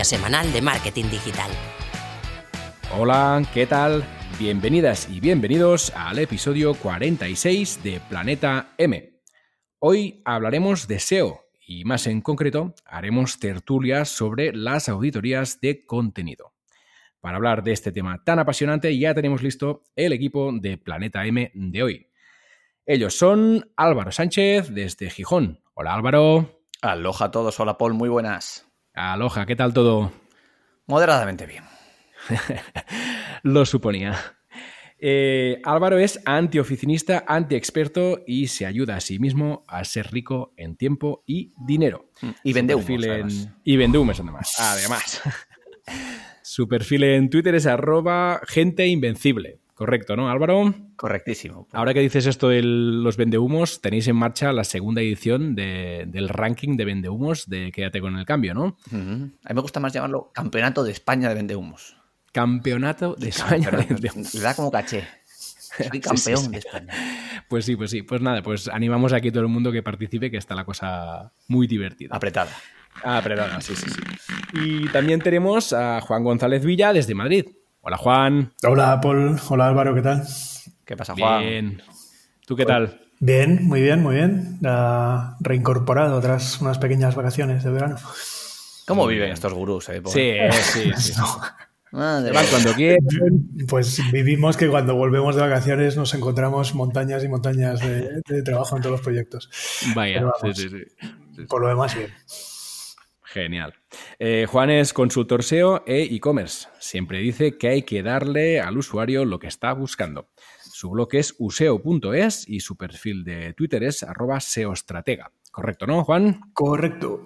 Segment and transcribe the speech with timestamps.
[0.00, 1.50] Tertulia semanal de marketing digital.
[2.96, 4.02] Hola, ¿qué tal?
[4.38, 9.20] Bienvenidas y bienvenidos al episodio 46 de Planeta M.
[9.78, 16.54] Hoy hablaremos de SEO y más en concreto haremos tertulias sobre las auditorías de contenido.
[17.20, 21.50] Para hablar de este tema tan apasionante ya tenemos listo el equipo de Planeta M
[21.52, 22.06] de hoy.
[22.86, 25.60] Ellos son Álvaro Sánchez desde Gijón.
[25.74, 26.62] Hola Álvaro.
[26.80, 28.69] Aloha a todos, hola Paul, muy buenas.
[29.00, 30.12] Aloha, ¿qué tal todo?
[30.86, 31.64] Moderadamente bien.
[33.42, 34.14] Lo suponía.
[34.98, 40.76] Eh, Álvaro es antioficinista, antiexperto y se ayuda a sí mismo a ser rico en
[40.76, 42.10] tiempo y dinero.
[42.44, 43.54] Y vende humos, en...
[43.64, 44.54] Y vende humos, además.
[44.58, 45.22] Además.
[46.42, 49.60] Su perfil en Twitter es arroba gente invencible.
[49.80, 50.74] Correcto, ¿no, Álvaro?
[50.94, 51.66] Correctísimo.
[51.72, 56.76] Ahora que dices esto de los vendehumos, tenéis en marcha la segunda edición del ranking
[56.76, 58.76] de vendehumos de Quédate con el cambio, ¿no?
[58.92, 61.96] A mí me gusta más llamarlo Campeonato de España de vendehumos.
[62.30, 63.70] Campeonato de España.
[63.70, 65.08] Le da como caché.
[65.88, 66.92] Soy campeón de España.
[67.48, 68.02] Pues sí, pues sí.
[68.02, 71.32] Pues nada, pues animamos aquí a todo el mundo que participe, que está la cosa
[71.48, 72.14] muy divertida.
[72.14, 72.50] Apretada.
[73.02, 74.02] Apretada, sí, sí, sí.
[74.52, 77.46] Y también tenemos a Juan González Villa desde Madrid.
[77.82, 78.52] Hola, Juan.
[78.62, 79.40] Hola, Paul.
[79.48, 80.22] Hola, Álvaro, ¿qué tal?
[80.84, 81.42] ¿Qué pasa, Juan?
[81.42, 81.82] Bien.
[82.46, 83.00] ¿Tú qué tal?
[83.20, 84.58] Bien, muy bien, muy bien.
[85.40, 87.96] reincorporado tras unas pequeñas vacaciones de verano.
[88.86, 89.88] ¿Cómo viven estos gurús?
[89.88, 91.12] Eh, sí, sí, sí.
[91.90, 92.98] cuando quieren.
[93.66, 98.82] Pues vivimos que cuando volvemos de vacaciones nos encontramos montañas y montañas de, trabajo en
[98.82, 99.48] todos los proyectos.
[99.94, 102.10] Vaya, sí, sí, sí, Por lo demás, bien.
[103.32, 103.74] Genial.
[104.18, 106.66] Eh, Juan es consultor SEO e e-commerce.
[106.80, 110.30] Siempre dice que hay que darle al usuario lo que está buscando.
[110.60, 115.30] Su blog es useo.es y su perfil de Twitter es arroba seostratega.
[115.52, 116.40] ¿Correcto, no, Juan?
[116.52, 117.24] Correcto.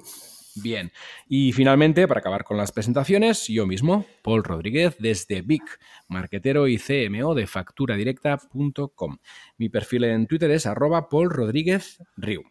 [0.56, 0.92] Bien.
[1.26, 6.76] Y finalmente, para acabar con las presentaciones, yo mismo, Paul Rodríguez, desde Vic, marquetero y
[6.76, 9.19] CMO de facturadirecta.com.
[9.56, 12.42] Mi perfil en Twitter es arroba Paul Rodríguez Riu.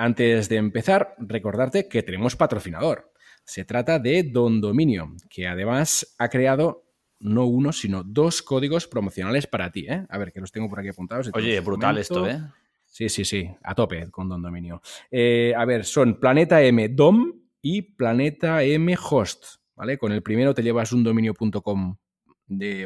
[0.00, 3.12] Antes de empezar, recordarte que tenemos patrocinador.
[3.42, 6.84] Se trata de Don Dominio, que además ha creado
[7.18, 9.86] no uno, sino dos códigos promocionales para ti.
[9.88, 10.06] ¿eh?
[10.08, 11.28] A ver, que los tengo por aquí apuntados.
[11.34, 12.40] Oye, brutal esto, ¿eh?
[12.86, 14.80] Sí, sí, sí, a tope con Don Dominio.
[15.10, 19.56] Eh, a ver, son Planeta M Dom y Planeta M Host.
[19.74, 19.98] ¿Vale?
[19.98, 21.96] Con el primero te llevas un dominio.com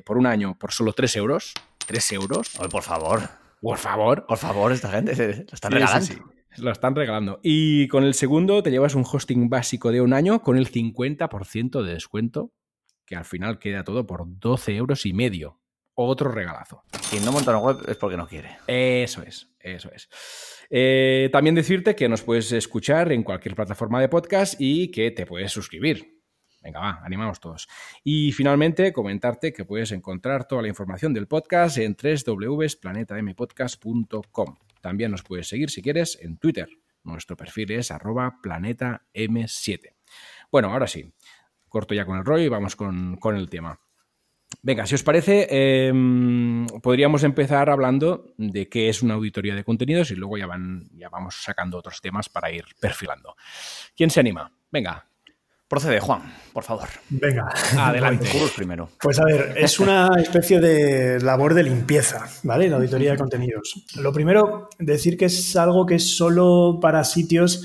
[0.03, 1.53] por un año por solo 3 euros.
[1.87, 2.59] 3 euros.
[2.59, 3.21] Oye, por favor.
[3.61, 4.25] Por favor.
[4.27, 6.07] Por favor, esta gente lo están regalando.
[6.07, 6.42] Sí, sí.
[6.59, 7.41] Lo están regalando.
[7.43, 11.83] Y con el segundo te llevas un hosting básico de un año con el 50%
[11.83, 12.53] de descuento,
[13.07, 15.61] que al final queda todo por 12 euros y medio.
[15.95, 16.83] Otro regalazo.
[17.03, 18.57] Si no monta una web es porque no quiere.
[18.67, 20.09] Eso es, eso es.
[20.71, 25.27] Eh, también decirte que nos puedes escuchar en cualquier plataforma de podcast y que te
[25.27, 26.23] puedes suscribir.
[26.63, 27.69] Venga, va, animamos todos.
[28.05, 34.57] Y finalmente, comentarte que puedes encontrar toda la información del podcast en www.planetampodcast.com.
[34.83, 36.69] También nos puedes seguir si quieres en Twitter.
[37.05, 39.95] Nuestro perfil es arroba planetam7.
[40.51, 41.11] Bueno, ahora sí,
[41.69, 43.81] corto ya con el rollo y vamos con, el tema.
[44.61, 50.11] Venga, si os parece, em, podríamos empezar hablando de qué es una auditoría de contenidos
[50.11, 53.35] y luego ya, van, ya vamos sacando otros temas para ir perfilando.
[53.97, 54.53] ¿Quién se anima?
[54.71, 55.09] Venga,
[55.73, 56.21] Procede, Juan,
[56.53, 56.87] por favor.
[57.09, 58.29] Venga, adelante.
[58.55, 58.91] primero.
[59.01, 62.69] Pues a ver, es una especie de labor de limpieza, ¿vale?
[62.69, 63.83] La auditoría de contenidos.
[63.97, 67.65] Lo primero, decir que es algo que es solo para sitios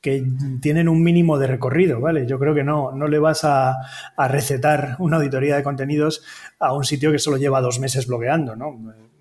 [0.00, 0.24] que
[0.62, 2.28] tienen un mínimo de recorrido, ¿vale?
[2.28, 3.74] Yo creo que no, no le vas a,
[4.16, 6.22] a recetar una auditoría de contenidos
[6.60, 8.78] a un sitio que solo lleva dos meses bloqueando, ¿no?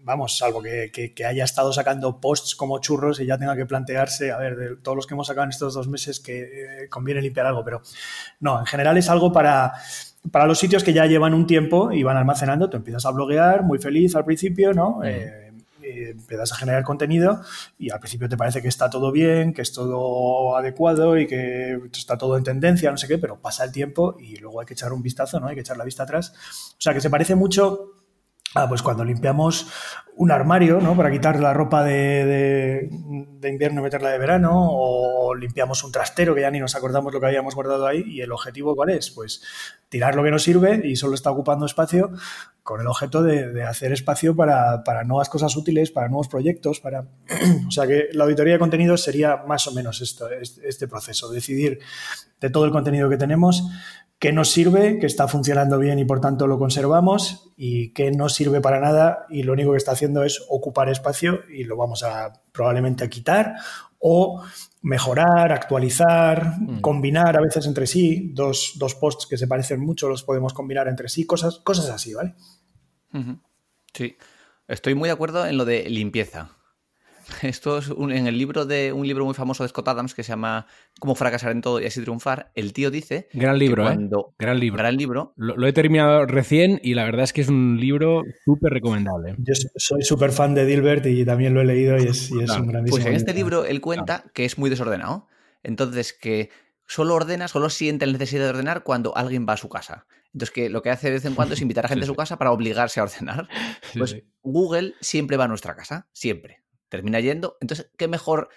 [0.07, 4.37] Vamos, salvo que, haya estado sacando posts como churros y ya tenga que plantearse, a
[4.37, 7.45] ver, de todos los que hemos sacado en estos dos meses que eh, conviene limpiar
[7.45, 7.81] algo, pero
[8.39, 9.73] no, en general es algo para,
[10.31, 13.63] para los sitios que ya llevan un tiempo y van almacenando, tú empiezas a bloguear
[13.63, 15.03] muy feliz al principio, ¿no?
[15.03, 15.43] Eh,
[16.09, 17.41] empiezas a generar contenido
[17.77, 21.79] y al principio te parece que está todo bien, que es todo adecuado y que
[21.93, 24.73] está todo en tendencia, no sé qué, pero pasa el tiempo y luego hay que
[24.73, 25.47] echar un vistazo, ¿no?
[25.47, 26.33] Hay que echar la vista atrás.
[26.71, 27.96] O sea, que se parece mucho
[28.59, 29.67] Ah, pues cuando limpiamos
[30.15, 30.97] un armario, ¿no?
[30.97, 32.89] Para quitar la ropa de,
[33.43, 37.19] invierno y meterla de verano, o limpiamos un trastero que ya ni nos acordamos lo
[37.19, 39.11] que habíamos guardado ahí, y el objetivo cuál es?
[39.11, 39.43] Pues
[39.89, 42.09] tirar lo que no sirve y solo está ocupando espacio
[42.63, 47.01] con el objeto de, hacer espacio para, nuevas cosas útiles, para nuevos proyectos, para...
[47.67, 51.77] o sea que la auditoría de contenidos sería más o menos esto, este proceso, decidir
[52.41, 53.63] de todo el contenido que tenemos,
[54.19, 58.29] qué nos sirve, que está funcionando bien y por tanto lo conservamos, y qué no
[58.29, 62.03] sirve para nada y lo único que está haciendo es ocupar espacio y lo vamos
[62.03, 63.55] a probablemente a quitar
[63.99, 64.43] o
[64.81, 66.81] mejorar, actualizar, mm.
[66.81, 70.87] combinar a veces entre sí, dos, dos, posts que se parecen mucho los podemos combinar
[70.87, 72.35] entre sí, cosas, cosas así, ¿vale?
[73.93, 74.15] Sí,
[74.67, 76.56] estoy muy de acuerdo en lo de limpieza.
[77.41, 80.29] Esto es en el libro de un libro muy famoso de Scott Adams que se
[80.29, 80.67] llama
[80.99, 82.51] Cómo fracasar en todo y así triunfar.
[82.55, 83.27] El tío dice.
[83.33, 83.97] Gran libro, ¿eh?
[84.37, 84.77] Gran libro.
[84.77, 85.33] Gran libro.
[85.35, 89.35] Lo, he terminado recién y la verdad es que es un libro súper recomendable.
[89.39, 92.89] Yo soy súper fan de Dilbert y también lo he leído y es, un grandísimo.
[92.89, 95.27] Pues en este libro él cuenta que es muy desordenado.
[95.63, 96.49] Entonces, que
[96.87, 100.05] solo ordena, solo siente la necesidad de ordenar cuando alguien va a su casa.
[100.33, 102.15] Entonces, que lo que hace de vez en cuando es invitar a gente a su
[102.15, 103.47] casa para obligarse a ordenar.
[103.97, 107.57] Pues Google siempre va a nuestra casa, siempre termina yendo.
[107.61, 108.49] Entonces, ¿qué mejor,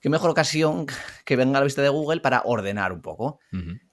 [0.00, 0.86] qué mejor ocasión
[1.24, 3.40] que venga a la vista de Google para ordenar un poco?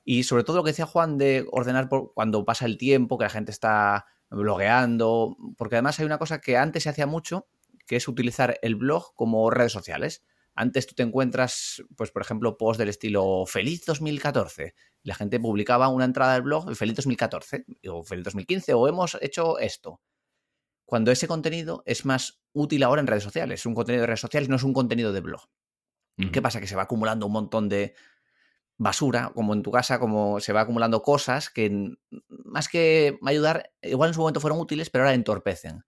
[0.04, 3.25] Y sobre todo lo que decía Juan de ordenar por, cuando pasa el tiempo, que
[3.25, 7.48] la gente está blogueando, porque además hay una cosa que antes se hacía mucho,
[7.86, 10.24] que es utilizar el blog como redes sociales.
[10.54, 14.74] Antes tú te encuentras, pues por ejemplo, post del estilo Feliz 2014.
[15.04, 19.60] La gente publicaba una entrada del blog Feliz 2014 o Feliz 2015 o hemos hecho
[19.60, 20.01] esto
[20.88, 23.66] cuando ese contenido es más útil ahora en redes sociales.
[23.66, 25.42] Un contenido de redes sociales no es un contenido de blog.
[26.31, 26.60] ¿Qué pasa?
[26.60, 27.94] Que se va acumulando un montón de
[28.78, 31.94] basura, como en tu casa, como se va acumulando cosas que
[32.30, 35.84] más que ayudar, igual en su momento fueron útiles, pero ahora entorpecen.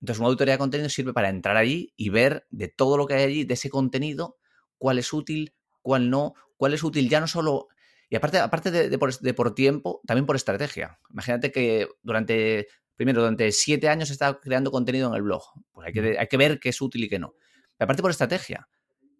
[0.00, 3.14] Entonces, una auditoría de contenido sirve para entrar allí y ver de todo lo que
[3.14, 4.36] hay allí, de ese contenido,
[4.76, 7.68] cuál es útil, cuál no, cuál es útil ya no solo...
[8.10, 10.98] Y aparte, aparte de, por, tiempo, también por estrategia.
[11.10, 12.66] Imagínate que durante
[12.96, 15.42] primero, durante siete años he estado creando contenido en el blog.
[15.72, 17.34] Pues hay que, hay que ver qué es útil y qué no.
[17.76, 18.68] Pero aparte por estrategia.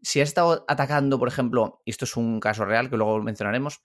[0.03, 3.83] Si has estado atacando, por ejemplo, y esto es un caso real que luego mencionaremos,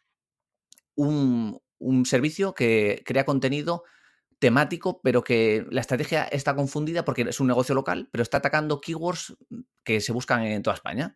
[0.97, 1.61] un,
[2.05, 3.83] servicio que crea contenido
[4.39, 8.81] temático, pero que la estrategia está confundida porque es un negocio local, pero está atacando
[8.81, 9.35] keywords
[9.83, 11.15] que se buscan en toda España.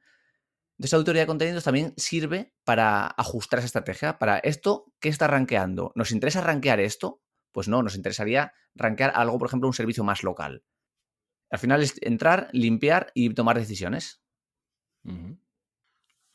[0.78, 4.18] Entonces, la auditoría de contenidos también sirve para ajustar esa estrategia.
[4.18, 5.92] Para esto, ¿qué está rankeando?
[5.96, 7.22] ¿Nos interesa rankear esto?
[7.52, 10.64] Pues no, nos interesaría rankear algo, por ejemplo, un servicio más local.
[11.50, 14.22] Al final es entrar, limpiar y tomar decisiones.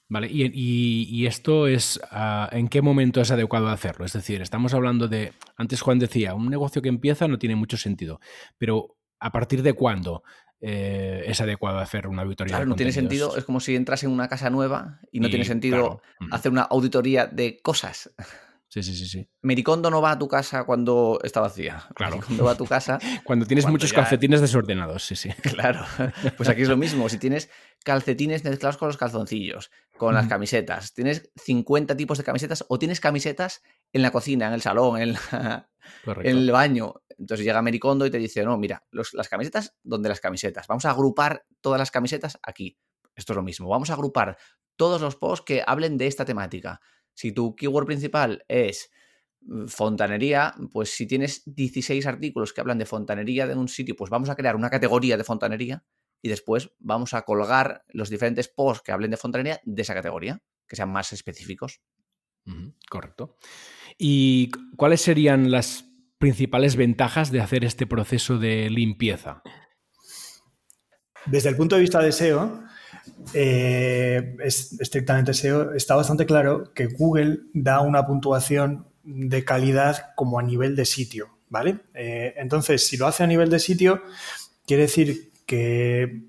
[0.09, 4.05] Vale, y, esto es, ah, ¿en qué momento es adecuado hacerlo?
[4.05, 7.77] Es decir, estamos hablando de, antes Juan decía, un negocio que empieza no tiene mucho
[7.77, 8.21] sentido,
[8.57, 10.23] pero ¿a partir de cuándo
[10.61, 12.57] eh, es adecuado hacer una auditoría?
[12.57, 15.45] Claro, no tiene sentido, es como si entras en una casa nueva y no tiene
[15.45, 18.13] sentido hacer una auditoría de cosas.
[18.69, 19.29] Sí, sí, sí, sí.
[19.43, 21.87] Mericondo no va a tu casa cuando está vacía.
[21.95, 22.21] Claro.
[22.27, 22.99] Cuando va a tu casa.
[23.25, 25.31] cuando tienes muchos calcetines desordenados, sí, sí.
[25.43, 25.85] Claro.
[26.37, 27.09] Pues aquí es lo mismo.
[27.09, 27.49] Si tienes
[27.85, 33.01] calcetines mezclados con los calzoncillos, con las camisetas, tienes 50 tipos de camisetas o tienes
[33.01, 35.17] camisetas en la cocina, en el salón, en,
[36.25, 36.95] el baño.
[37.17, 40.67] Entonces llega Mericondo y te dice, no, mira, las camisetas, ¿dónde las camisetas?
[40.67, 42.77] Vamos a agrupar todas las camisetas aquí.
[43.15, 43.69] Esto es lo mismo.
[43.69, 44.37] Vamos a agrupar
[44.77, 46.81] todos los posts que hablen de esta temática.
[47.17, 48.91] Si tu keyword principal es
[49.41, 54.11] mm, fontanería, pues si tienes 16 artículos que hablan de fontanería en un sitio, pues
[54.11, 55.83] vamos a crear una categoría de fontanería
[56.21, 60.43] y después vamos a colgar los diferentes posts que hablen de fontanería de esa categoría,
[60.69, 61.81] que sean más específicos.
[62.91, 63.39] correcto.
[63.99, 65.87] ¿Y cuáles serían las
[66.19, 69.43] principales ventajas de hacer este proceso de limpieza?
[71.25, 72.63] Desde el punto de vista de SEO,
[73.35, 80.39] eh, es estrictamente SEO, está bastante claro que Google da una puntuación de calidad como
[80.39, 81.79] a nivel de sitio, ¿vale?
[81.95, 84.03] Eh, entonces, si lo hace a nivel de sitio,
[84.67, 86.23] quiere decir que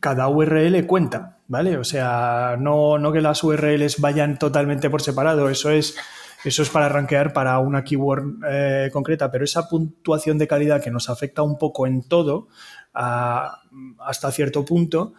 [0.00, 1.76] cada URL cuenta, ¿vale?
[1.76, 5.96] O sea, no, no que las URLs vayan totalmente por separado, eso es,
[6.44, 10.90] eso es para rankear para una keyword eh, concreta, pero esa puntuación de calidad que
[10.90, 12.48] nos afecta un poco en todo,
[12.92, 15.14] hasta cierto punto,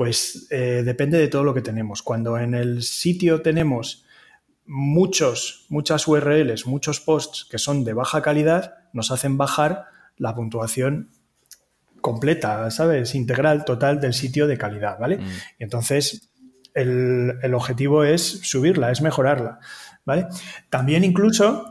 [0.00, 2.00] pues eh, depende de todo lo que tenemos.
[2.00, 4.06] Cuando en el sitio tenemos
[4.64, 9.84] muchos, muchas URLs, muchos posts que son de baja calidad, nos hacen bajar
[10.16, 11.10] la puntuación
[12.00, 13.14] completa, ¿sabes?
[13.14, 15.18] Integral, total del sitio de calidad, ¿vale?
[15.18, 15.28] Mm.
[15.58, 16.30] Y entonces
[16.72, 19.58] el, el, objetivo es subirla, es mejorarla,
[20.06, 20.28] ¿vale?
[20.70, 21.69] También incluso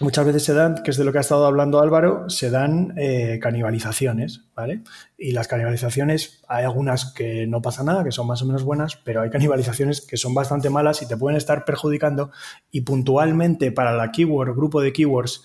[0.00, 2.94] muchas veces se dan, que es de lo que ha estado hablando Álvaro, se dan
[2.96, 4.82] eh, canibalizaciones, ¿vale?
[5.16, 8.96] Y las canibalizaciones, hay algunas que no pasa nada, que son más o menos buenas,
[8.96, 12.30] pero hay canibalizaciones que son bastante malas y te pueden estar perjudicando
[12.70, 15.42] y puntualmente para la keyword, grupo de keywords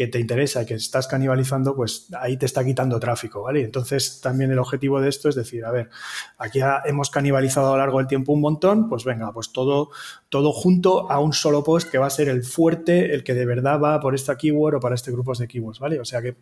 [0.00, 3.62] que te interesa que estás canibalizando, pues ahí te está quitando tráfico, ¿vale?
[3.62, 5.90] Entonces también el objetivo de esto es decir, a ver,
[6.38, 9.90] aquí hemos canibalizado a lo largo del tiempo un montón, pues venga, pues todo,
[10.30, 13.44] todo junto a un solo post que va a ser el fuerte, el que de
[13.44, 16.00] verdad va por esta keyword o para este grupo de keywords, ¿vale?
[16.00, 16.36] O sea que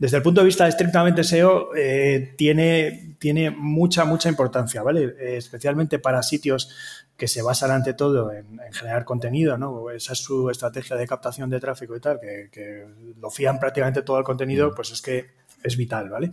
[0.00, 5.14] desde el punto de vista estrictamente SEO eh, tiene, tiene mucha, mucha importancia, ¿vale?
[5.16, 9.90] Eh, especialmente para sitios que se basan ante todo en, generar contenido, ¿no?
[9.90, 12.86] Esa es su estrategia de captación de tráfico y tal, que,
[13.18, 15.26] lo fían prácticamente todo el contenido, pues es que
[15.62, 16.30] es vital, ¿vale?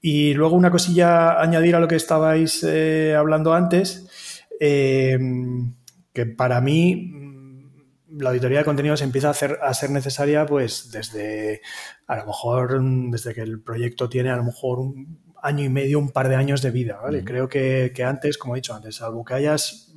[0.00, 5.18] Y luego una cosilla añadir a lo que estabais eh, hablando antes, eh,
[6.12, 10.90] que para mí mm, la auditoría de contenidos empieza a, hacer, a ser necesaria pues
[10.90, 11.62] desde,
[12.06, 15.98] a lo mejor, desde que el proyecto tiene a lo mejor un, año y medio,
[15.98, 17.22] un par de años de vida, ¿vale?
[17.22, 19.92] Creo que, antes, como he dicho antes, salvo que hayas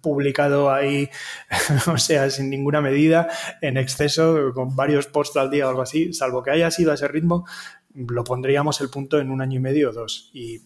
[0.00, 1.10] publicado ahí,
[1.92, 3.28] o sea, sin ninguna medida,
[3.60, 6.94] en exceso, con varios posts al día o algo así, salvo que hayas ido a
[6.94, 7.44] ese ritmo,
[7.92, 10.30] lo pondríamos el punto en un año y medio o dos.
[10.32, 10.62] Y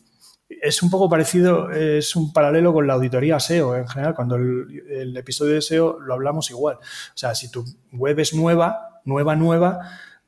[0.48, 4.14] es un poco parecido, es un paralelo con la auditoría SEO en general.
[4.14, 6.76] Cuando el, el episodio de SEO lo hablamos igual.
[6.76, 9.80] O sea, si tu web es nueva, nueva, nueva,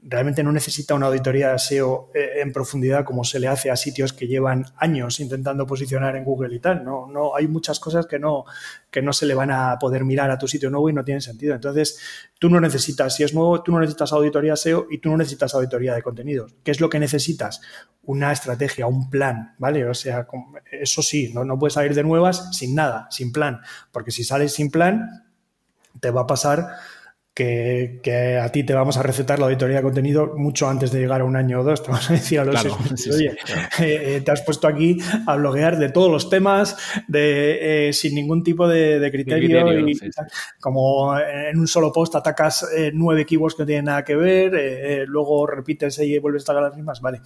[0.02, 4.12] realmente no necesita una auditoría SEO eh, en profundidad como se le hace a sitios
[4.12, 6.85] que llevan años intentando posicionar en Google y tal.
[6.85, 8.45] No, no, hay muchas cosas que no,
[8.90, 11.21] que no se le van a poder mirar a tu sitio nuevo y no tienen
[11.21, 11.54] sentido.
[11.54, 11.99] Entonces,
[12.38, 15.54] tú no necesitas, si es nuevo, tú no necesitas auditoría SEO y tú no necesitas
[15.54, 16.54] auditoría de contenidos.
[16.64, 17.61] ¿Qué es lo que necesitas?
[18.04, 19.85] Una estrategia, un plan, ¿vale?
[19.85, 20.26] O sea,
[20.73, 23.61] eso sí, no, no puedes salir de nuevas sin nada, sin plan,
[23.92, 25.26] porque si sales sin plan,
[26.00, 26.69] te va a pasar
[27.34, 31.20] que, a ti te vamos a recetar la auditoría de contenido mucho antes de llegar
[31.20, 31.82] a un año o dos.
[31.82, 33.28] Te vamos a decir a los oye,
[33.80, 36.76] eh, eh, te has puesto aquí a bloguear de todos los temas,
[37.08, 39.64] de, eh, sin ningún tipo de, criterio.
[40.60, 45.46] como en un solo post atacas nueve keywords que no tienen nada que ver, luego
[45.46, 47.00] repites y vuelves a atacar las mismas.
[47.00, 47.20] Vale.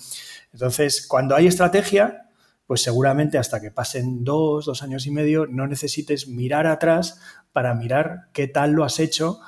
[0.53, 2.29] Entonces, cuando hay estrategia,
[2.67, 7.21] pues seguramente hasta que pasen dos, dos años y medio, no necesites mirar atrás
[7.53, 9.41] para mirar qué tal lo has hecho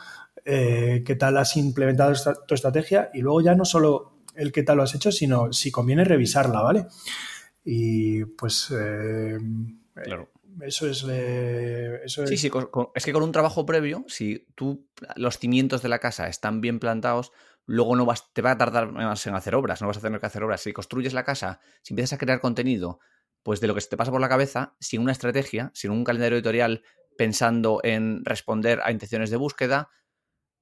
[0.48, 2.14] eh, qué tal has implementado
[2.46, 5.72] tu estrategia y luego ya no solo el qué tal lo has hecho, sino si
[5.72, 6.86] conviene revisarla, ¿vale?
[7.64, 9.38] Y pues eh,
[9.92, 10.30] claro.
[10.60, 11.04] eso es...
[11.08, 12.50] Eh, sí, sí,
[12.94, 14.86] es que con un trabajo previo, si tú
[15.16, 17.32] los cimientos de la casa están bien plantados,
[17.64, 20.20] luego no vas, te va a tardar más en hacer obras, no vas a tener
[20.20, 20.60] que hacer obras.
[20.60, 23.00] Si construyes la casa, si empiezas a crear contenido,
[23.42, 26.04] pues de lo que se te pasa por la cabeza, sin una estrategia, sin un
[26.04, 26.84] calendario editorial
[27.18, 29.88] pensando en responder a intenciones de búsqueda,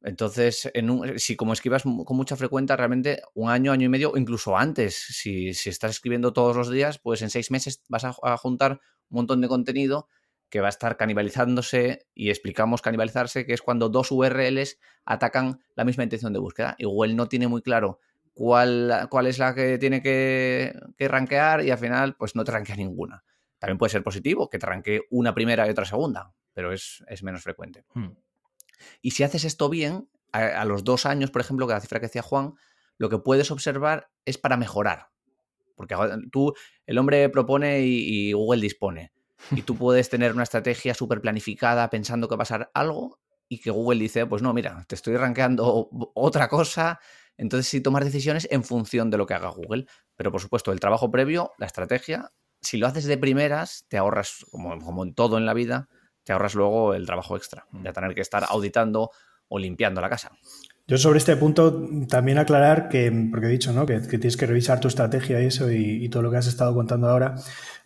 [0.05, 4.57] entonces, en si como escribas con mucha frecuencia, realmente un año, año y medio, incluso
[4.57, 9.17] antes, si, estás escribiendo todos los días, pues en seis meses vas a, juntar un
[9.17, 10.09] montón de contenido
[10.51, 15.85] que va a estar canibalizándose y explicamos canibalizarse, que es cuando dos URLs atacan la
[15.85, 16.77] misma intención de búsqueda.
[16.79, 17.99] Google no tiene muy claro
[18.35, 22.53] cuál, cuál es la que tiene que, que rankear y al final pues no te
[22.53, 23.25] rankea ninguna.
[23.59, 27.43] También puede ser positivo que te ranquee una primera y otra segunda, pero es, menos
[27.43, 27.87] frecuente.
[27.95, 28.11] Hmm.
[29.03, 32.07] Y si haces esto bien, a, los dos años, por ejemplo, que la cifra que
[32.07, 32.55] decía Juan,
[32.99, 35.11] lo que puedes observar es para mejorar.
[35.77, 35.97] Porque
[36.31, 36.55] tú,
[36.87, 39.13] el hombre propone y, Google dispone.
[39.53, 43.61] Y tú puedes tener una estrategia súper planificada pensando que va a pasar algo y
[43.61, 46.99] que Google dice, pues no, mira, te estoy rankeando otra cosa.
[47.37, 49.87] Entonces sí tomar decisiones en función de lo que haga Google.
[50.17, 54.45] Pero por supuesto, el trabajo previo, la estrategia, si lo haces de primeras, te ahorras,
[54.51, 55.89] como, como en todo en la vida,
[56.25, 57.93] te ahorras luego el trabajo extra de mm.
[57.93, 59.11] tener que estar auditando
[59.49, 60.33] o limpiando la casa.
[60.87, 63.87] Yo sobre este punto también aclarar que, porque he dicho ¿no?
[63.87, 67.09] que, tienes que revisar tu estrategia y eso y, todo lo que has estado contando
[67.09, 67.37] ahora,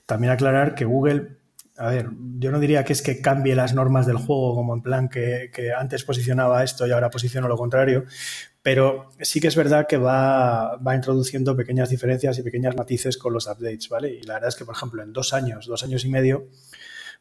[0.05, 1.37] también aclarar que Google,
[1.77, 4.83] a ver, yo no diría que es que cambie las normas del juego como en
[4.83, 8.05] plan que, antes posicionaba esto y ahora posiciono lo contrario,
[8.63, 13.33] pero sí que es verdad que va, va, introduciendo pequeñas diferencias y pequeños matices con
[13.33, 14.11] los updates, ¿vale?
[14.11, 16.49] Y la verdad es que, por ejemplo, en dos años, dos años y medio,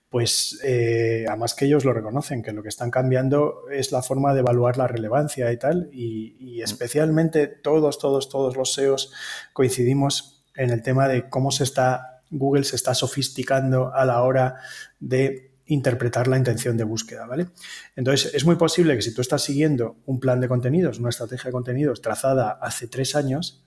[0.10, 4.34] pues eh, además que ellos lo reconocen, que lo que están cambiando es la forma
[4.34, 6.64] de evaluar la relevancia y tal, y, mm.
[6.64, 9.12] especialmente todos, todos, todos los SEOs
[9.54, 14.56] coincidimos en el tema de cómo se está, Google se está sofisticando a la hora
[15.00, 17.48] de interpretar la intención de búsqueda, ¿vale?
[17.98, 21.50] Entonces, es muy posible que si tú estás siguiendo un plan de contenidos, una estrategia
[21.50, 23.66] de contenidos trazada hace tres años,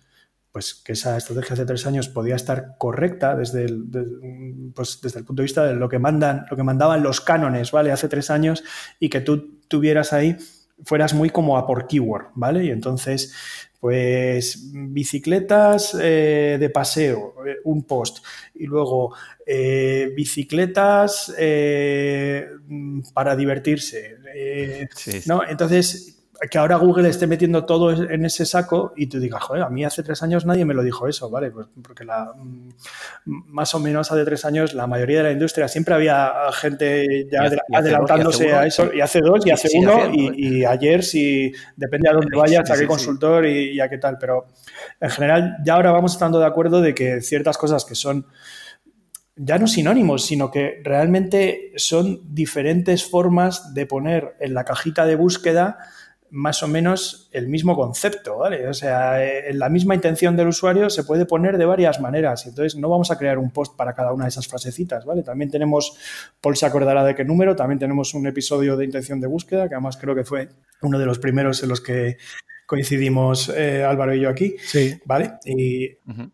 [0.52, 5.24] pues que esa estrategia hace tres años podía estar correcta desde el, pues desde el
[5.24, 7.92] punto de vista de lo que mandan, lo que mandaban los cánones, ¿vale?
[7.92, 8.64] Hace tres años
[8.98, 10.36] y que tú tuvieras ahí,
[10.84, 12.64] fueras muy como a por keyword, ¿vale?
[12.64, 13.32] Y entonces,
[13.78, 19.14] pues bicicletas eh, de paseo, eh, un post, y luego
[19.46, 21.32] eh, bicicletas
[23.14, 24.16] para divertirse,
[25.26, 25.42] ¿no?
[25.48, 29.68] Entonces que ahora Google esté metiendo todo en ese saco y tú digas, joder, a
[29.68, 31.50] mí hace tres años nadie me lo dijo eso, ¿vale?
[31.50, 32.70] Pues porque la, mm,
[33.26, 37.50] más o menos hace tres años la mayoría de la industria siempre había gente ya
[37.72, 42.36] adelantándose a eso, y hace dos, y hace uno, y, ayer, si depende a dónde
[42.36, 44.46] vayas, a qué consultor y, y a qué tal, pero
[45.00, 48.26] en general ya ahora vamos estando de acuerdo de que ciertas cosas que son
[49.42, 55.16] ya no sinónimos, sino que realmente son diferentes formas de poner en la cajita de
[55.16, 55.78] búsqueda
[56.30, 58.68] más o menos el mismo concepto, ¿vale?
[58.68, 62.46] O sea, en la misma intención del usuario se puede poner de varias maneras.
[62.46, 65.22] Entonces, no vamos a crear un post para cada una de esas frasecitas, ¿vale?
[65.22, 65.96] También tenemos,
[66.40, 69.74] Paul se acordará de qué número, también tenemos un episodio de intención de búsqueda, que
[69.74, 70.48] además creo que fue
[70.82, 72.16] uno de los primeros en los que
[72.70, 74.54] coincidimos eh, Álvaro y yo aquí.
[74.62, 74.96] Sí.
[75.04, 75.32] ¿Vale?
[75.44, 75.88] Y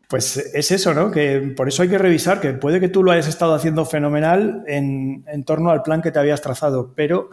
[0.07, 1.11] pues es eso, ¿no?
[1.11, 4.63] Que por eso hay que revisar, que puede que tú lo hayas estado haciendo fenomenal
[4.67, 7.31] en, en torno al plan que te habías trazado, pero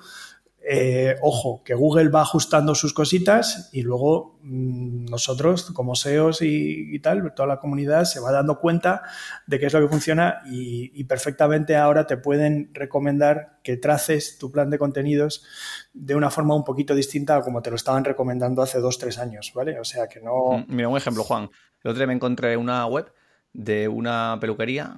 [0.65, 6.98] eh, ojo, que Google va ajustando sus cositas y luego mm, nosotros, como SEOs y,
[7.00, 9.03] tal, toda la comunidad se va dando cuenta
[9.46, 14.53] de qué es lo que funciona y, perfectamente ahora te pueden recomendar que traces tu
[14.53, 15.43] plan de contenidos
[15.93, 19.20] de una forma un poquito distinta a como te lo estaban recomendando hace dos, tres
[19.20, 19.77] años, ¿vale?
[19.82, 20.65] O sea que no...
[20.70, 21.50] Mira, un ejemplo, Juan.
[21.84, 23.12] El otro día me encontré una web
[23.51, 24.96] de una peluquería,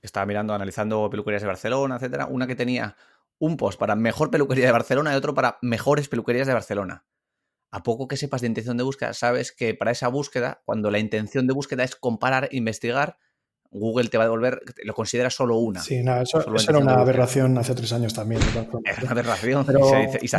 [0.00, 2.96] estaba mirando, analizando peluquerías de Barcelona, etcétera, una que tenía
[3.38, 7.04] un post para mejor peluquería de Barcelona y otro para mejores peluquerías de Barcelona.
[7.70, 10.98] A poco que sepas de intención de búsqueda, sabes que para esa búsqueda, cuando la
[10.98, 13.16] intención de búsqueda es comparar, investigar,
[13.72, 15.80] Google te va a devolver, lo considera solo una.
[15.80, 18.42] Sí, no, eso, era una aberración hace tres años también.
[18.84, 19.90] Era una aberración pero,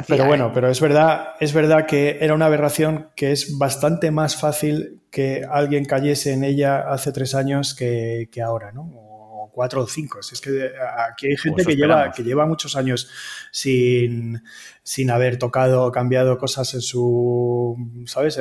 [0.07, 0.51] pero bueno, ¿eh?
[0.53, 5.41] pero es verdad, es verdad que era una aberración que es bastante más fácil que
[5.49, 9.12] alguien cayese en ella hace tres años que, que ahora, ¿no?
[9.53, 10.19] Cuatro o cinco.
[10.19, 10.71] Es que
[11.09, 13.09] aquí hay gente que lleva, que lleva muchos años
[13.51, 14.43] sin,
[14.81, 18.39] sin haber tocado o cambiado cosas en su, ¿sabes?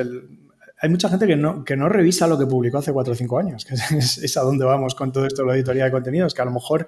[0.83, 3.39] hay mucha gente que no, que no revisa lo que publicó hace cuatro o cinco
[3.39, 6.41] años, que es, a donde vamos con todo esto de la editoría de contenidos, que
[6.41, 6.87] a lo mejor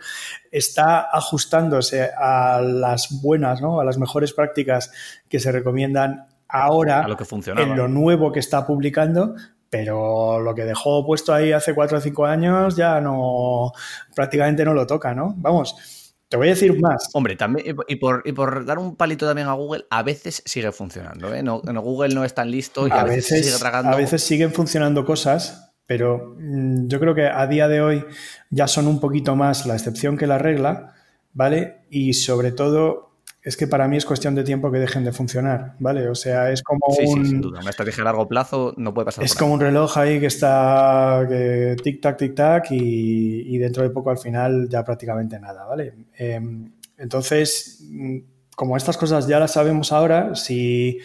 [0.51, 3.79] está ajustándose a las buenas, ¿no?
[3.79, 4.91] a las mejores prácticas
[5.29, 9.35] que se recomiendan ahora lo que en lo nuevo que está publicando,
[9.75, 13.73] pero lo que dejó puesto ahí hace cuatro o cinco años ya no,
[14.15, 15.33] prácticamente no lo toca, ¿no?
[15.35, 15.75] Vamos,
[16.29, 17.09] te voy a decir más.
[17.11, 20.71] Hombre, también, y por, y por dar un palito también a Google, a veces sigue
[20.71, 21.43] funcionando, ¿eh?
[21.43, 23.91] No, Google no es tan listo y a, veces, sigue tragando.
[23.91, 28.05] A veces siguen funcionando cosas, pero mm, yo creo que a día de hoy
[28.51, 30.93] ya son un poquito más la excepción que la regla,
[31.33, 31.81] ¿vale?
[31.89, 33.04] Y sobre todo
[33.45, 36.09] es que para mí es cuestión de tiempo que dejen de funcionar, ¿vale?
[36.09, 36.95] O sea, es como un...
[36.95, 37.59] Sí, sin duda.
[37.59, 39.23] Una estrategia a largo plazo no puede pasar.
[39.23, 44.67] Es como un reloj ahí que está tic-tac, tic-tac y, dentro de poco al final
[44.67, 45.93] ya prácticamente nada, ¿vale?
[46.17, 48.17] Em, entonces, mm,
[48.55, 50.97] como estas cosas ya las sabemos ahora, si...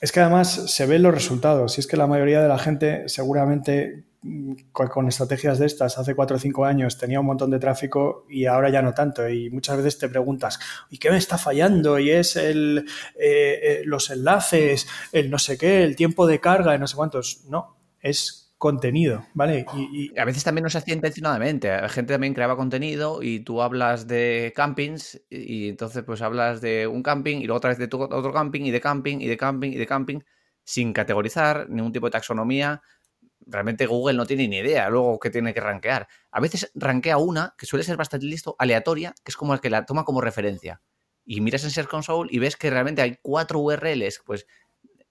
[0.00, 1.72] Es que además se ven los resultados.
[1.72, 4.04] Si es que la mayoría de la gente seguramente
[4.72, 8.46] con, estrategias de estas hace cuatro o cinco años tenía un montón de tráfico y
[8.46, 9.28] ahora ya no tanto.
[9.28, 10.58] Y muchas veces te preguntas,
[10.90, 11.98] ¿y qué me está fallando?
[11.98, 12.86] Y es el,
[13.18, 16.96] eh, eh, los enlaces, el no sé qué, el tiempo de carga y no sé
[16.96, 17.44] cuántos.
[17.48, 19.66] No, es contenido, ¿vale?
[19.74, 21.68] Y, a veces también no se hacía intencionadamente.
[21.68, 26.86] La gente también creaba contenido y tú hablas de campings y, entonces pues hablas de
[26.86, 29.70] un camping y luego otra vez de otro camping y de camping y de camping
[29.72, 30.20] y de camping
[30.64, 32.82] sin categorizar ningún tipo de taxonomía
[33.46, 36.08] realmente Google no tiene ni idea luego que tiene que rankear.
[36.30, 39.70] A veces rankea una, que suele ser bastante listo, aleatoria, que es como la que
[39.70, 40.82] la toma como referencia.
[41.24, 44.46] Y miras en Search Console y ves que realmente hay cuatro URLs, pues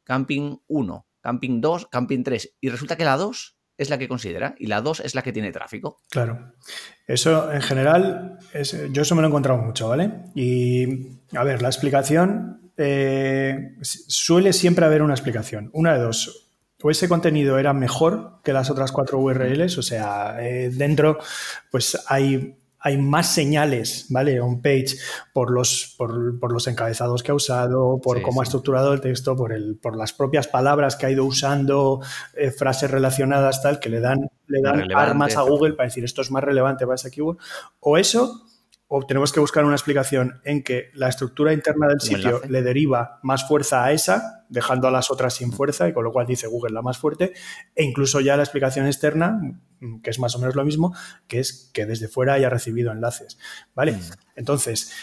[0.03, 2.53] Camping 1, Camping 2, Camping 3.
[2.61, 5.33] Y resulta que la 2 es la que considera y la 2 es la que
[5.33, 6.03] tiene tráfico.
[6.11, 6.53] Claro.
[7.07, 10.11] Eso en general, es, yo eso me lo he encontrado mucho, ¿vale?
[10.35, 10.85] Y
[11.33, 15.71] a ver, la explicación, eh, suele siempre haber una explicación.
[15.73, 16.45] Una de dos
[16.83, 21.17] o ese contenido era mejor que las otras cuatro URLs, o sea, eh, dentro
[21.71, 24.39] pues hay, hay más señales, ¿vale?
[24.39, 24.97] On page
[25.33, 29.53] por los, por, los encabezados que ha usado, por cómo ha estructurado el texto, por,
[29.53, 32.01] el, por las propias palabras que ha ido usando,
[32.35, 36.21] eh, frases relacionadas, tal, que le dan, le dan armas a Google para decir esto
[36.21, 37.39] es más relevante para ese keyword.
[37.79, 38.43] O eso
[38.87, 43.19] o tenemos que buscar una explicación en que la estructura interna del sitio le deriva
[43.23, 46.47] más fuerza a esa, dejando a las otras sin fuerza, y con lo cual dice
[46.47, 47.33] Google la más fuerte,
[47.73, 49.41] e incluso ya la explicación externa,
[50.03, 50.93] que es más o menos lo mismo,
[51.27, 53.39] que es que desde fuera haya recibido enlaces.
[53.73, 53.93] ¿Vale?
[53.93, 54.01] Mm.
[54.35, 54.93] Entonces,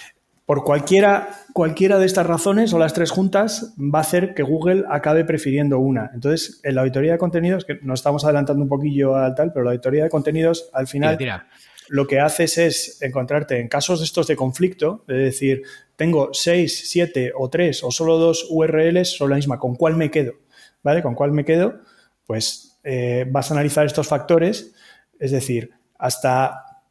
[0.47, 4.85] por cualquiera, cualquiera de estas razones o las tres juntas va a hacer que Google
[4.90, 6.11] acabe prefiriendo una.
[6.14, 9.64] Entonces, en la auditoría de contenidos, que nos estamos adelantando un poquillo al tal, pero
[9.64, 11.16] la auditoría de contenidos al final
[11.88, 15.62] lo que haces es encontrarte en casos de estos de conflicto, es decir,
[15.97, 20.11] tengo 6, 7 o 3 o solo dos URLs sobre la misma, ¿con cuál me
[20.11, 20.35] quedo?
[20.83, 21.03] ¿Vale?
[21.03, 21.81] ¿Con cuál me quedo?
[22.27, 24.75] Pues eh, vas a analizar estos factores,
[25.18, 26.83] es decir, hasta,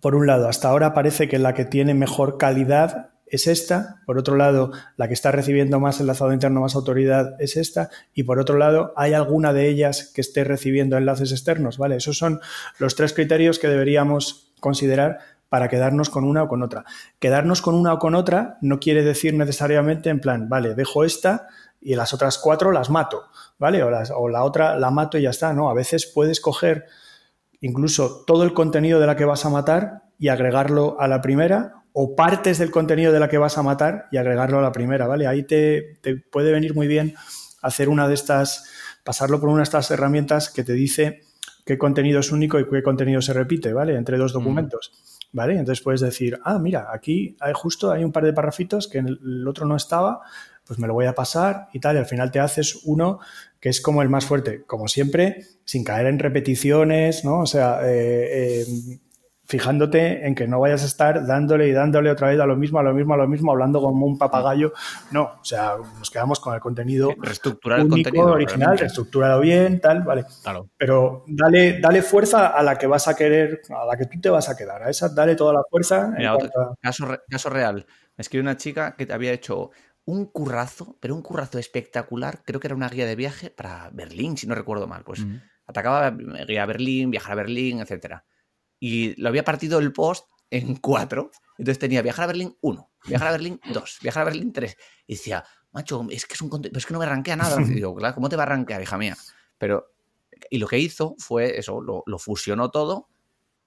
[0.00, 4.18] por un lado, hasta ahora parece que la que tiene mejor calidad es esta, por
[4.18, 8.40] otro lado, la que está recibiendo más enlazado interno, más autoridad es esta, y por
[8.40, 11.78] otro lado, ¿hay alguna de ellas que esté recibiendo enlaces externos?
[11.78, 11.96] ¿Vale?
[11.96, 12.40] Esos son
[12.78, 16.84] los tres criterios que deberíamos considerar para quedarnos con una o con otra.
[17.18, 21.48] Quedarnos con una o con otra no quiere decir necesariamente en plan, vale, dejo esta
[21.80, 23.24] y las otras cuatro las mato,
[23.58, 23.82] ¿vale?
[23.82, 25.70] O, o la otra la mato y ya está, ¿no?
[25.70, 26.86] A veces puedes coger
[27.60, 31.79] incluso todo el contenido de la que vas a matar y agregarlo a la primera
[31.92, 35.06] o partes del contenido de la que vas a matar y agregarlo a la primera,
[35.06, 35.26] ¿vale?
[35.26, 35.98] Ahí te,
[36.30, 37.14] puede venir muy bien
[37.62, 38.70] hacer una de estas,
[39.04, 41.22] pasarlo por una de estas herramientas que te dice
[41.66, 43.96] qué contenido es único y qué contenido se repite, ¿vale?
[43.96, 44.92] Entre dos documentos,
[45.32, 45.52] ¿vale?
[45.58, 49.08] Entonces puedes decir, ah, mira, aquí hay justo hay un par de parrafitos que en
[49.08, 50.22] el otro no estaba,
[50.64, 53.18] pues me lo voy a pasar y tal, y al final te haces uno
[53.58, 57.40] que es como el más fuerte, como siempre, sin caer en repeticiones, ¿no?
[57.40, 58.98] O sea, eh, eh,
[59.50, 62.78] fijándote en que no vayas a estar dándole y dándole otra vez a lo mismo,
[62.78, 64.72] a lo mismo, a lo mismo, hablando como un papagayo.
[65.10, 69.80] No, o sea, nos quedamos con el contenido reestructurar único, el contenido, original, reestructurado bien,
[69.80, 70.24] tal, vale.
[70.44, 70.68] Claro.
[70.76, 74.30] Pero dale, dale fuerza a la que vas a querer, a la que tú te
[74.30, 74.84] vas a quedar.
[74.84, 76.14] A esa dale toda la fuerza.
[76.80, 77.86] caso, caso real.
[78.16, 79.72] Me escribe una chica que te había hecho
[80.04, 82.42] un currazo, pero un currazo espectacular.
[82.44, 85.02] Creo que era una guía de viaje para Berlín, si no recuerdo mal.
[85.02, 85.26] Pues
[85.66, 86.12] atacaba
[86.46, 88.24] guía a Berlín, viajar a Berlín, etcétera
[88.80, 91.30] y lo había partido el post en cuatro.
[91.58, 94.76] Entonces tenía viajar a Berlín 1, viajar a Berlín 2, viajar a Berlín 3.
[95.06, 97.60] Y decía, macho, es que es un es que no me arranquea nada.
[97.60, 99.16] Y digo, claro, ¿cómo te va a arranquear, hija mía?
[99.58, 99.92] Pero,
[100.48, 103.08] y lo que hizo fue eso, lo, fusionó todo.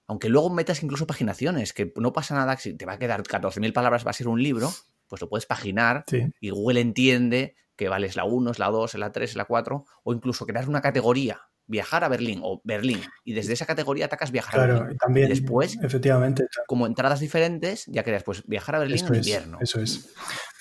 [0.06, 3.72] Aunque luego metas incluso paginaciones, que no pasa nada, si te va a quedar 14.000
[3.72, 4.70] palabras, va a ser un libro,
[5.08, 6.04] pues lo puedes paginar
[6.40, 9.36] y Google entiende que vale es la 1, es la 2, es la 3, es
[9.36, 13.66] la 4, o incluso crear una categoría viajar a Berlín o Berlín y desde esa
[13.66, 14.98] categoría atacas viajar a Berlín.
[14.98, 19.58] También, y después, efectivamente, como entradas diferentes, ya creas, pues viajar a Berlín en invierno.
[19.60, 20.12] Eso es.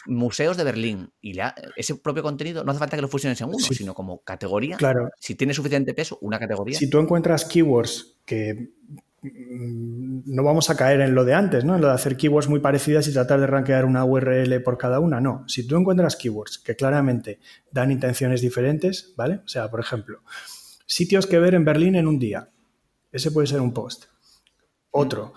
[0.06, 1.38] Museos de Berlín y
[1.78, 4.78] ese propio contenido no hace falta que lo fusiones en uno, sino como categoría.
[4.78, 5.10] Claro.
[5.20, 6.78] Si tiene suficiente peso, una categoría.
[6.78, 8.74] Si tú encuentras keywords que
[9.22, 11.76] mm, no vamos a caer en lo de antes, ¿no?
[11.76, 15.00] En lo de hacer keywords muy parecidas y tratar de rankear una URL por cada
[15.00, 15.22] una.
[15.22, 15.46] No.
[15.48, 17.39] Si tú encuentras keywords que claramente
[17.72, 19.36] dan intenciones diferentes, ¿vale?
[19.46, 20.22] O sea, por ejemplo,
[20.93, 22.51] Sitios que ver en Berlín en un día.
[23.12, 24.03] Ese puede ser un post.
[24.91, 25.34] Otro.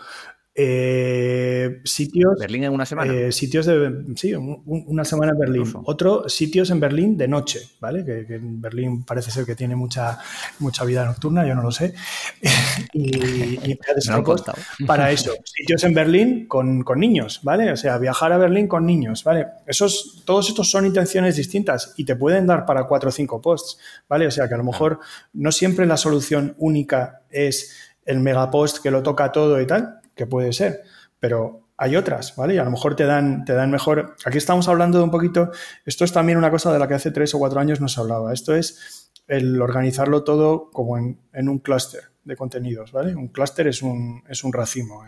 [0.59, 2.39] Eh, sitios.
[2.39, 3.13] Berlín en una semana.
[3.13, 4.05] Eh, sitios de.
[4.17, 5.71] Sí, una semana en Berlín.
[5.85, 8.03] Otro, sitios en Berlín de noche, ¿vale?
[8.07, 10.19] Que, en Berlín parece ser que tiene mucha,
[10.61, 11.93] mucha vida nocturna, yo no lo sé.
[12.95, 13.79] y, y
[14.87, 15.33] para eso.
[15.45, 17.71] Sitios en Berlín con, con, niños, ¿vale?
[17.73, 19.47] O sea, viajar a Berlín con niños, ¿vale?
[19.67, 23.79] Esos, todos estos son intenciones distintas y te pueden dar para cuatro o cinco posts,
[24.09, 24.27] ¿vale?
[24.27, 25.01] O sea, que a lo mejor
[25.35, 30.27] no siempre la solución única es el megapost que lo toca todo y tal, que
[30.27, 30.83] puede ser,
[31.21, 32.55] pero hay otras, ¿vale?
[32.55, 34.17] Y a lo mejor te dan, te dan mejor.
[34.25, 35.53] Aquí estamos hablando de un poquito,
[35.85, 38.33] esto es también una cosa de la que hace tres o cuatro años nos hablaba.
[38.33, 43.15] Esto es el organizarlo todo como en, un clúster de contenidos, ¿vale?
[43.15, 45.05] Un clúster es un, es un racimo,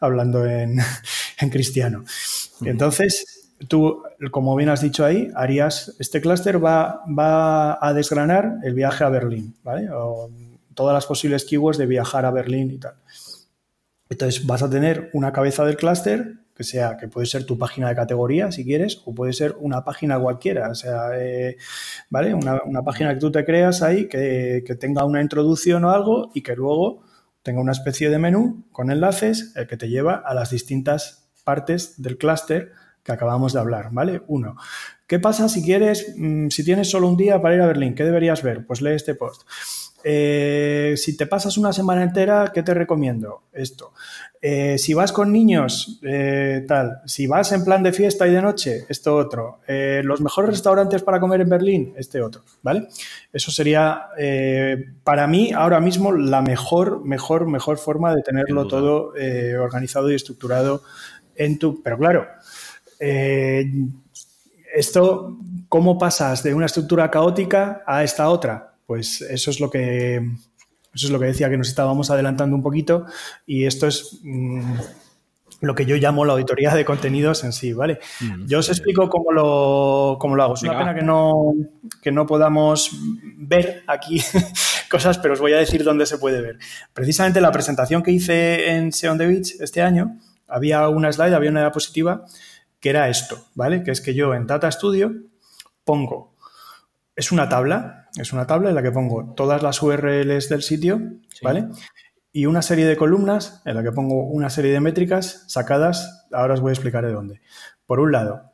[0.00, 0.78] hablando en,
[1.50, 2.04] cristiano.
[2.62, 8.74] Entonces, tú, como bien has dicho ahí, harías, este clúster va, va a desgranar el
[8.74, 9.90] viaje a Berlín, ¿vale?
[9.90, 10.30] O
[10.74, 12.94] todas las posibles keywords de viajar a Berlín y tal.
[14.10, 17.88] Entonces vas a tener una cabeza del clúster que sea, que puede ser tu página
[17.88, 21.56] de categoría si quieres, o puede ser una página cualquiera, o sea, eh,
[22.10, 22.34] ¿vale?
[22.34, 26.54] Una, página que tú te creas ahí, que, tenga una introducción o algo y que
[26.54, 27.02] luego
[27.42, 32.02] tenga una especie de menú con enlaces el que te lleva a las distintas partes
[32.02, 34.20] del clúster que acabamos de hablar, ¿vale?
[34.26, 34.56] Uno.
[35.06, 37.94] ¿Qué pasa si quieres, mm, si tienes solo un día para ir a Berlín?
[37.94, 38.66] ¿Qué deberías ver?
[38.66, 39.42] Pues lee este post.
[40.02, 43.42] Eh, si te pasas una semana entera, ¿qué te recomiendo?
[43.52, 43.92] Esto.
[44.40, 47.02] Eh, si vas con niños, eh, tal.
[47.04, 49.60] Si vas en plan de fiesta y de noche, esto otro.
[49.66, 52.42] los mejores restaurantes para comer en Berlín, este otro.
[52.62, 52.88] ¿Vale?
[53.32, 54.06] Eso sería,
[55.04, 59.12] para mí, ahora mismo, la mejor, mejor, mejor forma de tenerlo todo
[59.60, 60.82] organizado y estructurado
[61.36, 61.82] en tu.
[61.82, 62.26] Pero claro,
[64.74, 68.69] esto, ¿cómo pasas de una estructura caótica a esta otra?
[68.90, 72.62] Pues eso es lo que eso es lo que decía que nos estábamos adelantando un
[72.64, 73.06] poquito
[73.46, 74.80] y esto es mm,
[75.60, 78.00] lo que yo llamo la auditoría de contenidos en sí, ¿vale?
[78.18, 80.54] Mm, yo os explico cómo lo, cómo lo hago.
[80.54, 81.54] Es una pena que no,
[82.02, 82.90] que no podamos
[83.36, 84.20] ver aquí
[84.90, 86.58] cosas, pero os voy a decir dónde se puede ver.
[86.92, 91.50] Precisamente la presentación que hice en Seon the Beach este año, había una slide, había
[91.50, 92.24] una diapositiva
[92.80, 93.84] que era esto, ¿vale?
[93.84, 95.12] Que es que yo en Data Studio
[95.84, 96.34] pongo,
[97.14, 101.00] es una tabla, es una tabla en la que pongo todas las URLs del sitio,
[101.42, 101.68] ¿vale?
[102.32, 106.54] Y una serie de columnas en la que pongo una serie de métricas sacadas, ahora
[106.54, 107.40] os voy a explicar de dónde.
[107.86, 108.52] Por un lado,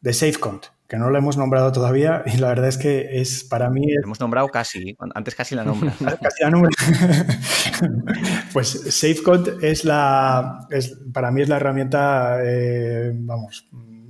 [0.00, 3.70] de SafeCont, que no lo hemos nombrado todavía y la verdad es que es para
[3.70, 3.94] mí...
[3.94, 5.94] Lo hemos nombrado casi, antes casi la nombra.
[6.22, 6.70] casi la nombra.
[8.52, 13.66] pues SafeCont es la, es, para mí es la herramienta, eh, vamos,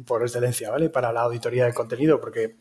[0.06, 0.90] por excelencia, ¿vale?
[0.90, 2.56] Para la auditoría de contenido, porque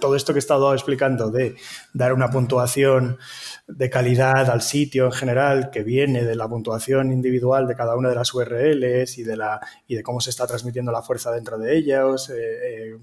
[0.00, 1.56] todo esto que he estado explicando de
[1.92, 3.18] dar una puntuación
[3.66, 8.08] de calidad al sitio en general, que viene de la puntuación individual de cada una
[8.08, 11.58] de las URLs y de, la, y de cómo se está transmitiendo la fuerza dentro
[11.58, 12.98] de ellas, eh, eh,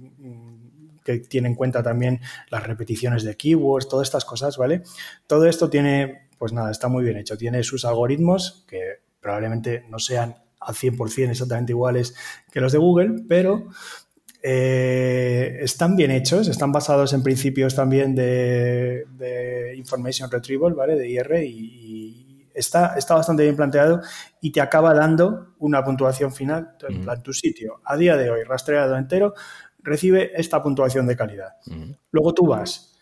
[1.03, 4.83] que tiene en cuenta también las repeticiones de keywords, todas estas cosas, ¿vale?
[5.27, 9.99] Todo esto tiene, pues nada, está muy bien hecho, tiene sus algoritmos que probablemente no
[9.99, 12.15] sean al 100% exactamente iguales
[12.51, 13.67] que los de Google, pero
[14.41, 20.95] eh, están bien hechos, están basados en principios también de, Information Retrieval, ¿vale?
[20.95, 24.01] De IR y, está, está bastante bien planteado
[24.41, 26.75] y te acaba dando una puntuación final.
[26.87, 29.33] En plan, tu sitio a día de hoy rastreado entero
[29.79, 31.53] recibe esta puntuación de calidad.
[32.11, 32.92] Luego tú vas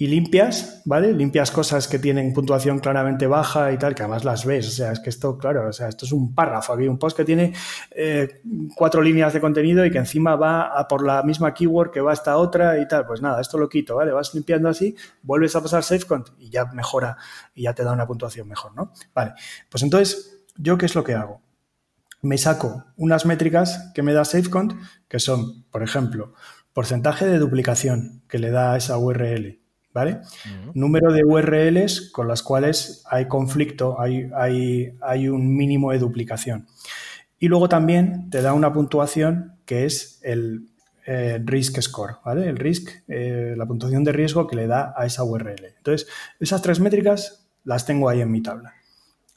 [0.00, 1.12] y limpias, ¿vale?
[1.12, 4.66] Limpias cosas que tienen puntuación claramente baja y tal, que además las ves.
[4.66, 7.18] O sea, es que esto, claro, o sea, esto es un párrafo aquí, un post
[7.18, 7.52] que tiene
[7.90, 8.40] eh,
[8.74, 12.14] cuatro líneas de contenido y que encima va a por la misma keyword que va
[12.14, 13.04] esta otra y tal.
[13.04, 14.10] Pues nada, esto lo quito, ¿vale?
[14.10, 17.18] Vas limpiando así, vuelves a pasar SafeCont y ya mejora
[17.54, 18.94] y ya te da una puntuación mejor, ¿no?
[19.14, 19.34] Vale,
[19.68, 21.42] pues entonces, ¿yo qué es lo que hago?
[22.22, 24.72] Me saco unas métricas que me da SafeCont,
[25.08, 26.32] que son, por ejemplo,
[26.72, 29.59] porcentaje de duplicación que le da a esa URL
[29.92, 30.20] ¿vale?
[30.74, 36.66] Número de URLs con las cuales hay conflicto, hay, hay, hay, un mínimo de duplicación.
[37.38, 40.66] Y luego también te da una puntuación que es el
[41.06, 42.48] eh, risk score, ¿vale?
[42.48, 45.64] El risk, eh, la puntuación de riesgo que le da a esa URL.
[45.76, 46.06] Entonces,
[46.38, 48.74] esas tres métricas las tengo ahí en mi tabla.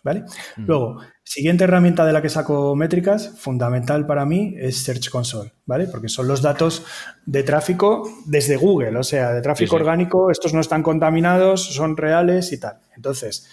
[0.03, 0.25] ¿Vale?
[0.57, 5.87] Luego, siguiente herramienta de la que saco métricas, fundamental para mí, es Search Console, ¿vale?
[5.87, 6.85] Porque son los datos
[7.25, 12.51] de tráfico desde Google, o sea, de tráfico orgánico, estos no están contaminados, son reales
[12.51, 12.79] y tal.
[12.97, 13.47] Entonces,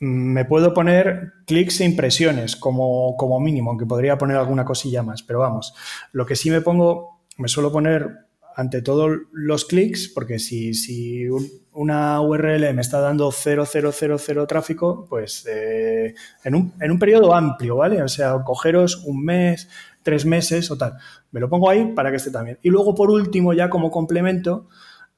[0.00, 5.02] mm, me puedo poner clics e impresiones como, como mínimo, aunque podría poner alguna cosilla
[5.02, 5.74] más, pero vamos,
[6.12, 11.26] lo que sí me pongo, me suelo poner ante todos los clics, porque si, si
[11.72, 17.76] una URL me está dando 0,000 tráfico, pues eh, en, un, en un periodo amplio,
[17.76, 18.02] ¿vale?
[18.02, 19.68] O sea, cogeros un mes,
[20.02, 20.94] tres meses o tal.
[21.30, 22.58] Me lo pongo ahí para que esté también.
[22.62, 24.68] Y luego, por último, ya como complemento,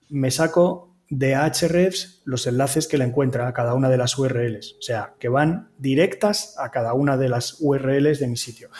[0.08, 4.76] me saco de Ahrefs los enlaces que le encuentra a cada una de las URLs.
[4.78, 8.70] O sea, que van directas a cada una de las URLs de mi sitio.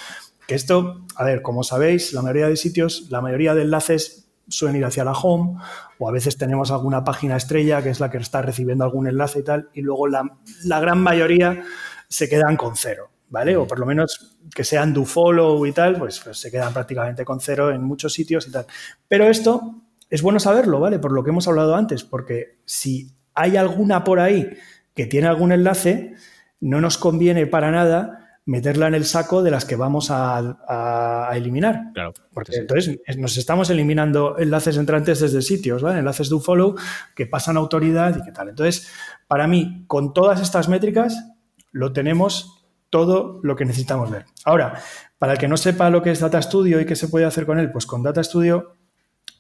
[0.47, 4.77] Que esto, a ver, como sabéis, la mayoría de sitios, la mayoría de enlaces suelen
[4.77, 5.59] ir hacia la home
[5.99, 9.41] o a veces tenemos alguna página estrella que es la que está recibiendo algún enlace
[9.41, 11.63] y tal y luego la, gran mayoría
[12.09, 13.57] se quedan con cero, ¿vale?
[13.57, 17.25] O por lo menos que sean do follow y tal, pues, pues, se quedan prácticamente
[17.25, 18.67] con cero en muchos sitios y tal.
[19.09, 20.99] Pero esto es bueno saberlo, ¿vale?
[20.99, 24.51] Por lo que hemos hablado antes, porque si hay alguna por ahí
[24.95, 26.15] que tiene algún enlace,
[26.61, 31.93] no nos conviene para nada meterla en el saco de las que vamos a, eliminar.
[31.95, 32.13] Claro.
[32.33, 36.01] Porque entonces nos estamos eliminando enlaces entrantes desde sitios, ¿vale?
[36.01, 36.75] Enlaces de un follow
[37.15, 38.49] que pasan autoridad y qué tal.
[38.49, 38.89] Entonces,
[39.29, 41.33] para mí, con todas estas métricas,
[41.71, 44.27] lo tenemos todo lo que necesitamos ver.
[44.45, 44.75] Ahora,
[45.19, 47.47] para el que no sepa lo que es Data Studio y qué se puede hacer
[47.47, 48.77] con él, pues con Data Studio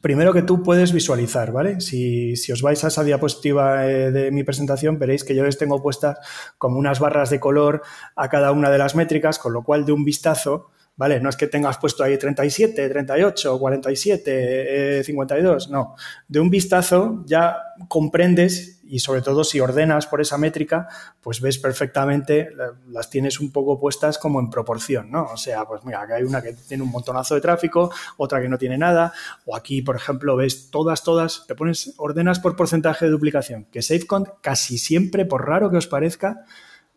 [0.02, 1.80] primero que tú puedes visualizar, ¿vale?
[1.80, 5.80] Si, os vais a esa diapositiva eh, de mi presentación, veréis que yo les tengo
[5.80, 6.18] puestas
[6.58, 7.82] como unas barras de color
[8.16, 11.20] a cada una de las métricas, con lo cual de un vistazo, ¿vale?
[11.20, 15.96] No es que tengas puesto ahí 37, 38, 47, 52, no.
[16.28, 17.56] De un vistazo ya
[17.88, 20.86] comprendes y sobre todo si ordenas por esa métrica,
[21.22, 22.50] pues ves perfectamente,
[22.88, 25.24] las tienes un poco puestas como en proporción, ¿no?
[25.32, 28.50] O sea, pues mira, aquí hay una que tiene un montonazo de tráfico, otra que
[28.50, 29.14] no tiene nada,
[29.46, 33.80] o aquí, por ejemplo, ves todas, todas, te pones, ordenas por porcentaje de duplicación, que
[33.80, 36.44] SafeCont casi siempre, por raro que os parezca,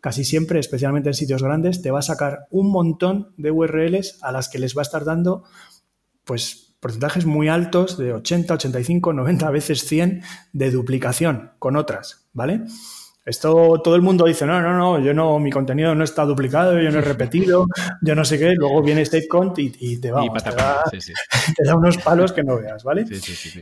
[0.02, 4.32] casi siempre, especialmente en sitios grandes, te va a sacar un montón de URLs a
[4.32, 5.44] las que les va a estar dando,
[6.24, 10.22] pues porcentajes muy altos de 80, 85, 90, veces 100
[10.54, 12.62] de duplicación con otras, ¿vale?
[13.26, 16.80] Esto todo el mundo dice, no, no, no, yo no, mi contenido no está duplicado,
[16.80, 17.66] yo no he repetido,
[18.04, 21.76] yo no sé qué, luego viene StateCont y, y te, vamos, te, da, te, da,
[21.76, 23.06] unos palos que no veas, ¿vale?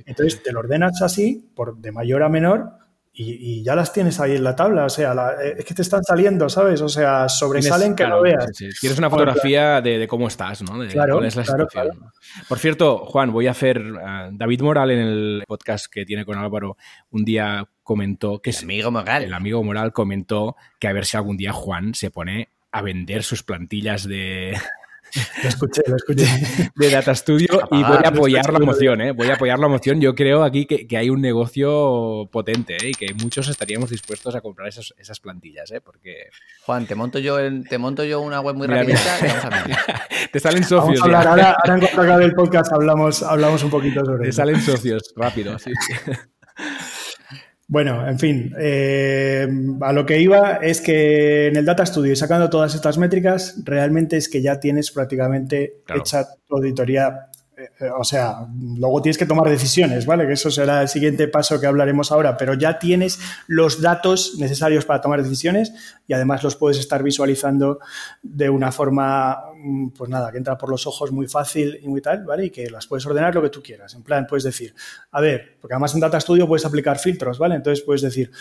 [0.05, 2.73] Entonces te lo ordenas así, por, de mayor a menor,
[3.15, 4.85] y, ya las tienes ahí en la tabla.
[4.85, 6.81] O sea, eh, es que te están saliendo, ¿sabes?
[6.81, 8.47] O sea, sobresalen que lo veas.
[8.79, 10.79] Tienes una fotografía de, cómo estás, ¿no?
[10.79, 12.11] De claro, cuál es la situación.
[12.49, 13.77] Por cierto, Juan, voy a hacer.
[13.77, 16.75] Eh, David Moral en el podcast que tiene con Álvaro
[17.11, 18.49] un día comentó que.
[18.49, 19.23] El amigo Moral.
[19.23, 23.21] El amigo Moral comentó que a ver si algún día Juan se pone a vender
[23.21, 24.57] sus plantillas de,
[25.43, 26.25] lo escuché, lo escuché.
[26.75, 29.11] De Data Studio y voy a apoyar la moción, ¿eh?
[29.11, 30.01] Voy a apoyar la moción.
[30.01, 32.89] Yo creo aquí que, hay un negocio potente ¿eh?
[32.89, 35.81] y que muchos estaríamos dispuestos a comprar esas, esas plantillas, ¿eh?
[35.81, 36.29] Porque...
[36.65, 37.37] Juan, te monto yo,
[37.69, 38.99] te monto yo una web muy rápida
[40.31, 41.01] Te salen socios.
[41.01, 45.57] Ahora, en cuanto acabe el podcast hablamos, hablamos un poquito sobre Te salen socios, rápido.
[45.59, 45.71] Sí.
[47.67, 49.47] Bueno, en fin, eh,
[49.81, 53.61] a lo que iba es que en el Data Studio y sacando todas estas métricas,
[53.63, 57.29] realmente es que ya tienes prácticamente hecha tu auditoría
[57.97, 60.25] o sea, luego tienes que tomar decisiones, ¿vale?
[60.25, 64.85] Que eso será el siguiente paso que hablaremos ahora, pero ya tienes los datos necesarios
[64.85, 65.73] para tomar decisiones
[66.07, 67.79] y además los puedes estar visualizando
[68.21, 72.01] de una forma, mm, pues nada, que entra por los ojos muy fácil y muy
[72.01, 72.45] tal, ¿vale?
[72.45, 73.93] Y que las puedes ordenar lo que tú quieras.
[73.93, 74.73] En plan, puedes decir,
[75.11, 77.55] a ver, porque además en Data Studio puedes aplicar filtros, ¿vale?
[77.55, 78.31] Entonces puedes decir,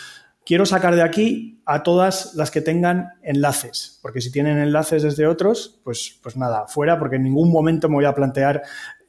[0.45, 5.27] quiero sacar de aquí a todas las que tengan enlaces, porque si tienen enlaces desde
[5.27, 8.63] otros, pues, pues nada, fuera, porque en ningún momento me voy a plantear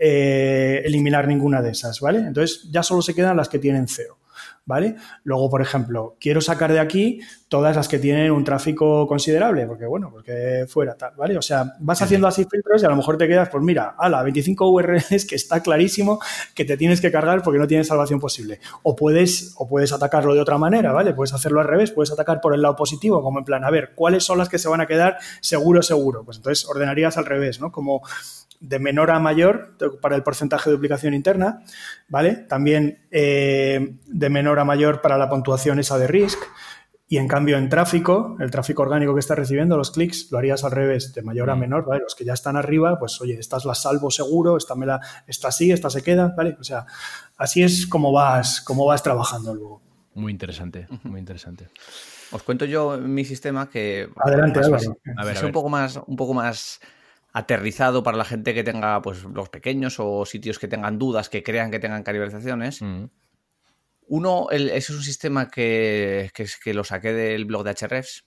[0.07, 2.19] eh, eliminar ninguna de esas, ¿vale?
[2.19, 4.19] Entonces ya solo se quedan las que tienen cero.
[4.67, 4.97] ¿vale?
[5.25, 9.87] Luego, por ejemplo, quiero sacar de aquí todas las que tienen un tráfico considerable, porque
[9.87, 11.37] bueno, porque fuera tal, ¿vale?
[11.37, 14.09] O sea, vas haciendo así filtros y a lo mejor te quedas, pues mira, a
[14.09, 16.19] la 25 URLs que está clarísimo
[16.55, 18.61] que te tienes que cargar porque no tienes salvación posible.
[18.83, 21.13] O puedes, o puedes atacarlo de otra manera, ¿vale?
[21.13, 23.93] Puedes hacerlo al revés, puedes atacar por el lado positivo, como en plan, a ver,
[23.95, 26.25] ¿cuáles son las que se van a quedar seguro, seguro?
[26.25, 27.71] Pues entonces ordenarías al revés, ¿no?
[27.71, 28.03] Como
[28.65, 31.63] de menor a mayor para el porcentaje de duplicación interna,
[32.09, 32.35] ¿vale?
[32.35, 36.39] También eh, de menor a mayor para la puntuación esa de risk.
[37.07, 40.65] Y en cambio en tráfico, el tráfico orgánico que estás recibiendo, los clics, lo harías
[40.65, 41.59] al revés, de mayor a mm.
[41.61, 42.03] menor, ¿vale?
[42.03, 45.53] Los que ya están arriba, pues oye, estas las salvo seguro, esta, me la, esta
[45.53, 46.57] sí, esta se queda, ¿vale?
[46.59, 46.87] O sea,
[47.37, 49.83] así es como vas, como vas trabajando luego.
[50.15, 51.69] Muy interesante, muy interesante.
[52.33, 54.09] Os cuento yo mi sistema que...
[54.17, 54.97] Adelante, Álvaro.
[55.19, 56.81] A ver, es un poco más, un poco más
[57.35, 61.43] aterrizado para la gente que tenga, pues, los pequeños o sitios que tengan dudas, que
[61.43, 62.81] crean que tengan canibalizaciones.
[62.81, 63.07] Mm.
[64.07, 68.25] Uno, ese es un sistema que, que, lo saqué del blog de HREFs,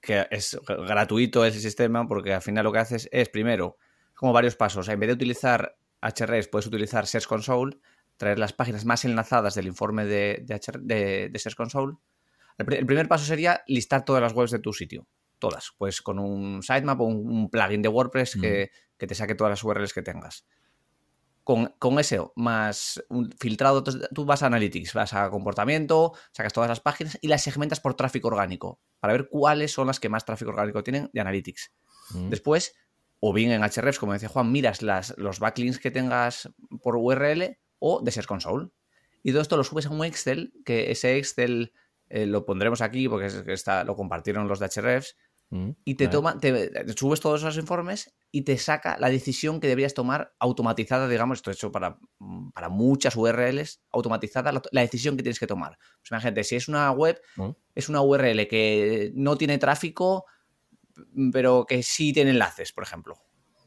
[0.00, 3.76] que es gratuito ese sistema, porque al final lo que haces es, primero,
[4.14, 4.88] como varios pasos.
[4.88, 7.76] En vez de utilizar HREFs, puedes utilizar Search Console,
[8.16, 11.96] traer las páginas más enlazadas del informe de, de, de, Search Console.
[12.56, 15.06] el primer paso sería listar todas las webs de tu sitio
[15.44, 19.62] todas, pues con un sitemap o un, plugin de WordPress que, te saque todas las
[19.62, 20.46] URLs que tengas.
[21.42, 26.70] Con, con ese más un filtrado, tú vas a Analytics, vas a comportamiento, sacas todas
[26.70, 30.24] las páginas y las segmentas por tráfico orgánico para ver cuáles son las que más
[30.24, 31.70] tráfico orgánico tienen de Analytics.
[32.30, 32.74] Después,
[33.20, 36.48] o bien en Hrefs, como decía Juan, miras las, los backlinks que tengas
[36.82, 38.70] por URL o de Search Console.
[39.22, 41.74] Y todo esto lo subes a un Excel, que ese Excel
[42.08, 45.16] eh, lo pondremos aquí porque está, lo compartieron los de Hrefs,
[45.50, 49.68] Mm, y te toma, te, subes todos esos informes y te saca la decisión que
[49.68, 55.22] deberías tomar automatizada, digamos, esto hecho para, mm, para muchas URLs, automatizada la, decisión que
[55.22, 55.78] tienes que tomar.
[56.00, 57.50] Pues imagínate, si es una web, mm.
[57.74, 60.24] es una URL que no tiene tráfico,
[61.32, 63.16] pero que sí tiene enlaces, por ejemplo.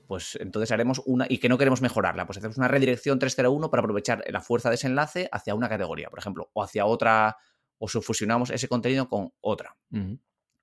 [0.08, 3.82] Pues entonces haremos una, y que no queremos mejorarla, pues hacemos una redirección 301 para
[3.82, 7.36] aprovechar la fuerza de ese enlace hacia una categoría, por ejemplo, o hacia otra,
[7.78, 9.76] o subfusionamos ese contenido con otra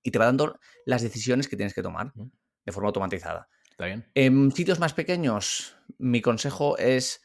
[0.04, 3.48] y te va dando las decisiones que tienes que tomar de forma automatizada.
[3.70, 4.08] Está bien.
[4.14, 7.22] En sitios más pequeños, mi consejo es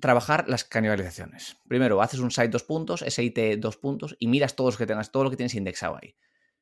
[0.00, 1.58] trabajar las canibalizaciones.
[1.68, 5.24] Primero, haces un site dos puntos, SIT dos puntos, y miras todos que tengas, todo
[5.24, 6.16] lo que tienes indexado ahí.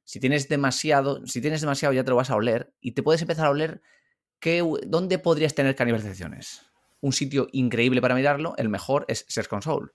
[0.04, 3.22] Si tienes demasiado, si tienes demasiado ya te lo vas a oler y te puedes
[3.22, 3.80] empezar a oler
[4.40, 6.62] que, dónde podrías tener canibalizaciones.
[7.00, 9.92] Un sitio increíble para mirarlo, el mejor es Search Console.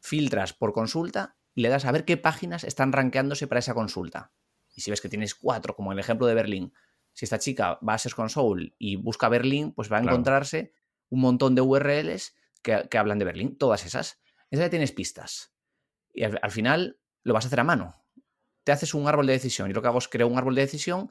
[0.00, 4.32] Filtras por consulta y le das a ver qué páginas están rankeándose para esa consulta
[4.76, 6.72] y si ves que tienes cuatro, como en el ejemplo de Berlín,
[7.14, 10.74] si esta chica va a Search Console y busca Berlín, pues va a encontrarse
[11.08, 14.20] un montón de URLs que, hablan de Berlín, todas esas.
[14.44, 15.54] Entonces ya tienes pistas.
[16.12, 18.04] Y al, final lo vas a hacer a mano.
[18.64, 20.62] Te haces un árbol de decisión y lo que hago es creo un árbol de
[20.62, 21.10] decisión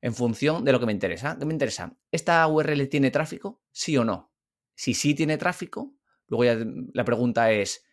[0.00, 1.36] en función de lo que me interesa.
[1.38, 1.94] ¿Qué me interesa?
[2.10, 3.60] ¿Esta URL tiene tráfico?
[3.72, 4.32] ¿Sí o no?
[4.74, 5.92] Si sí tiene tráfico,
[6.28, 7.84] luego ya la pregunta es,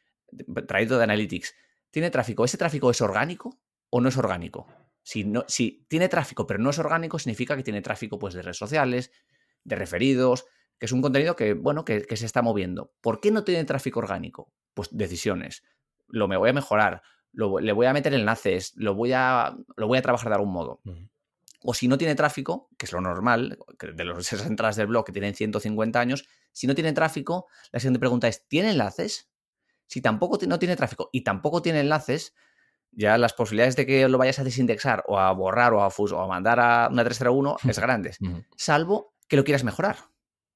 [0.65, 1.55] traído de Analytics,
[1.91, 2.45] ¿tiene tráfico?
[2.45, 3.59] ¿Ese tráfico es orgánico
[3.89, 4.67] o no es orgánico?
[5.10, 8.43] Si, no, si tiene tráfico pero no es orgánico, significa que tiene tráfico pues, de
[8.43, 9.12] redes sociales,
[9.64, 10.45] de referidos,
[10.78, 12.93] que es un contenido que, bueno, que, se está moviendo.
[13.01, 14.53] ¿Por qué no tiene tráfico orgánico?
[14.76, 15.64] Pues decisiones.
[16.10, 17.01] Lo me voy a mejorar.
[17.34, 20.80] le voy a meter enlaces, lo voy a, lo voy a trabajar de algún modo.
[21.64, 25.05] O si no tiene tráfico, que es lo normal, de los esas entradas del blog
[25.05, 29.32] que tienen 150 años, si no tiene tráfico, la siguiente pregunta es, ¿tiene enlaces?
[29.88, 32.36] Si tampoco no tiene tráfico y tampoco tiene enlaces,
[33.00, 36.22] ya las posibilidades de que lo vayas a desindexar o a borrar o a, o
[36.22, 38.20] a mandar a una 301 es grandes,
[38.58, 39.95] salvo que lo quieras mejorar.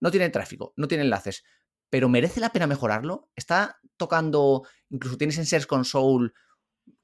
[0.02, 1.46] No tiene tráfico, no tiene enlaces,
[1.90, 3.32] pero ¿merece la pena mejorarlo?
[3.38, 6.32] ¿Está tocando, incluso tienes en Search Console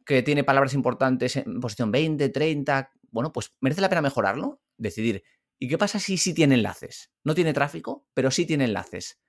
[0.05, 2.91] que tiene palabras importantes en posición 20, 30?
[3.09, 4.61] Bueno, pues ¿merece la pena mejorarlo?
[4.75, 5.23] Decidir,
[5.57, 7.13] ¿y qué pasa si sí tiene enlaces?
[7.23, 9.21] No tiene tráfico, pero sí tiene enlaces.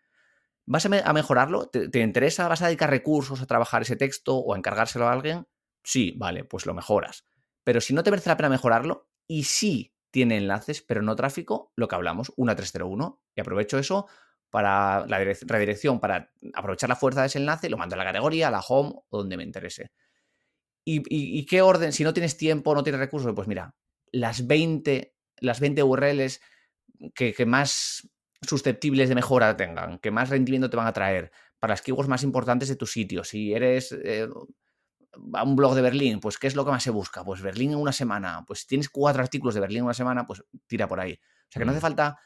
[0.66, 1.68] ¿Vas a, mejorarlo?
[1.68, 2.48] ¿Te, interesa?
[2.48, 5.46] ¿Vas a dedicar recursos a trabajar ese texto o a encargárselo a alguien?
[5.82, 7.24] Sí, vale, pues lo mejoras.
[7.64, 11.72] Pero si no te merece la pena mejorarlo y sí tiene enlaces, pero no tráfico,
[11.76, 13.22] lo que hablamos, una 301.
[13.34, 14.06] Y aprovecho eso
[14.50, 18.48] para la redirección, para aprovechar la fuerza de ese enlace, lo mando a la categoría,
[18.48, 19.92] a la home o donde me interese.
[20.84, 21.92] ¿Y, qué orden?
[21.92, 23.76] Si no tienes tiempo, no tienes recursos, pues mira,
[24.10, 26.40] las 20, las 20 URLs
[27.14, 28.08] que, más
[28.42, 32.24] susceptibles de mejora tengan, que más rendimiento te van a traer, para las keywords más
[32.24, 33.22] importantes de tu sitio.
[33.22, 34.26] Si eres eh,
[35.34, 37.24] a un blog de Berlín, pues ¿qué es lo que más se busca?
[37.24, 38.44] Pues Berlín en una semana.
[38.46, 41.14] Pues si tienes cuatro artículos de Berlín en una semana, pues tira por ahí.
[41.14, 42.18] O sea que no hace falta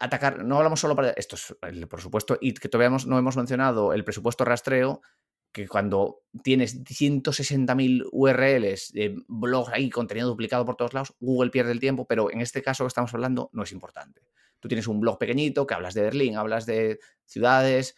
[0.00, 1.54] atacar, no hablamos solo para esto, es,
[1.86, 5.02] por supuesto, y que todavía no hemos mencionado el presupuesto rastreo,
[5.52, 11.72] que cuando tienes 160.000 URLs de blogs ahí, contenido duplicado por todos lados, Google pierde
[11.72, 14.22] el tiempo, pero en este caso que estamos hablando no es importante.
[14.58, 17.96] Tú tienes un blog pequeñito que hablas de Berlín, hablas de ciudades,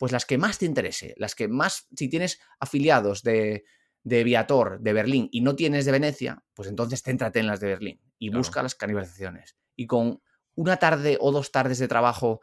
[0.00, 3.64] pues las que más te interese, las que más, si tienes afiliados de,
[4.02, 7.66] de Viator, de Berlín y no tienes de Venecia, pues entonces céntrate en las de
[7.66, 9.58] Berlín y busca las canibalizaciones.
[9.76, 10.22] Y con
[10.54, 12.40] una tarde o dos tardes de trabajo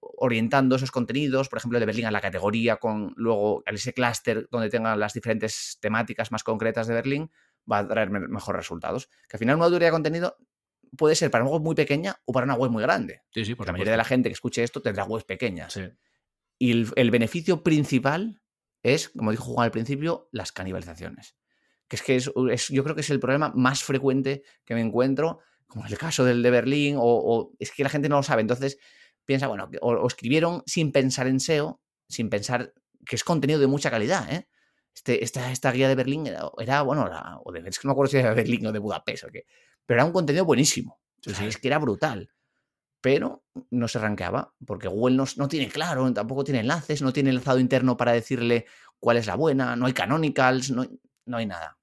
[0.00, 4.70] orientando esos contenidos, por ejemplo, de Berlín a la categoría con luego ese clúster donde
[4.70, 7.30] tengan las diferentes temáticas más concretas de Berlín,
[7.70, 9.10] va a traer mejores resultados.
[9.28, 10.38] Que al final una autoría de contenido
[10.96, 13.20] puede ser para una web muy pequeña o para una web muy grande.
[13.28, 15.74] Sí, sí, la mayoría de la gente que escuche esto tendrá webs pequeñas.
[15.74, 15.82] Sí.
[16.58, 18.42] Y el, beneficio principal
[18.82, 21.36] es, como dijo Juan al principio, las canibalizaciones.
[21.86, 25.38] Que es que es, yo creo que es el problema más frecuente que me encuentro,
[25.66, 28.42] como el caso del de Berlín, o, es que la gente no lo sabe.
[28.42, 28.78] Entonces
[29.24, 32.74] piensa, bueno, o, escribieron sin pensar en SEO, sin pensar
[33.06, 34.48] que es contenido de mucha calidad, ¿eh?
[34.94, 37.08] Este, esta, esta, guía de Berlín era, bueno,
[37.44, 39.28] o de, es que no me acuerdo si era de Berlín o de Budapest o
[39.28, 39.44] qué,
[39.86, 40.98] pero era un contenido buenísimo.
[41.24, 42.28] es que era brutal
[43.00, 47.58] pero no se rankeaba, porque Google no, tiene claro, tampoco tiene enlaces, no tiene enlazado
[47.58, 48.66] interno para decirle
[48.98, 50.84] cuál es la buena, no hay canonicals, no,
[51.26, 51.78] no hay nada.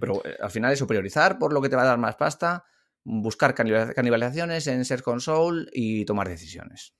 [0.00, 2.64] Pero eh, al final eso, priorizar por lo que te va a dar más pasta,
[3.04, 6.94] buscar canibalizaciones en Search Console y tomar decisiones.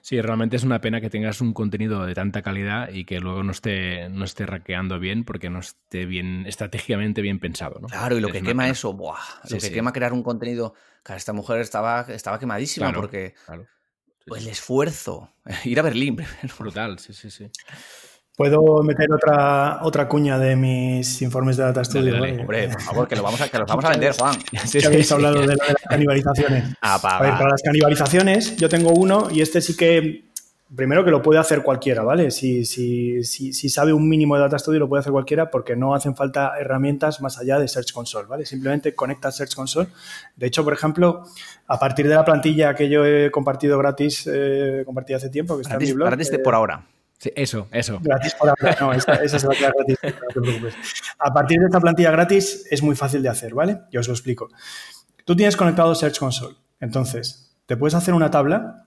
[0.00, 3.42] Sí, realmente es una pena que tengas un contenido de tanta calidad y que luego
[3.42, 7.78] no esté, no esté raqueando bien porque no esté bien, estratégicamente bien pensado.
[7.80, 7.88] ¿no?
[7.88, 10.74] Claro, y lo que quema eso, buah, lo que quema crear un contenido.
[11.14, 13.34] esta mujer estaba, estaba quemadísima porque
[14.26, 15.32] pues el esfuerzo,
[15.64, 16.16] ir a Berlín
[16.58, 17.50] Brutal, sí, sí, sí.
[18.40, 22.14] ¿Puedo meter otra, otra cuña de mis informes de Data Studio?
[22.14, 24.34] Hombre, por favor, que, lo vamos a, que los vamos a vender, Juan.
[24.64, 26.74] Sí, habéis hablado de, las canibalizaciones.
[26.80, 30.30] Ah, a ver, para las canibalizaciones, yo tengo uno y este sí que,
[30.74, 32.30] primero que lo puede hacer cualquiera, ¿vale?
[32.30, 35.76] Si, si, si, si sabe un mínimo de Data Studio, lo puede hacer cualquiera porque
[35.76, 38.46] no hacen falta herramientas más allá de Search Console, ¿vale?
[38.46, 39.88] Simplemente conecta Search Console.
[40.36, 41.24] De hecho, por ejemplo,
[41.66, 45.74] a partir de la plantilla que yo he compartido gratis, eh, hace tiempo, que está
[45.74, 46.08] en mi blog.
[46.08, 46.86] Gratis de por ahora
[47.34, 47.98] eso, eso.
[48.02, 50.74] Gratis por No, esa, esa va a quedar gratis, no te preocupes.
[51.18, 53.82] A partir de esta plantilla gratis es muy fácil de hacer, ¿vale?
[53.90, 54.48] Yo os lo explico.
[55.24, 56.56] Tú tienes conectado Search Console.
[56.80, 58.86] Entonces, te puedes hacer una tabla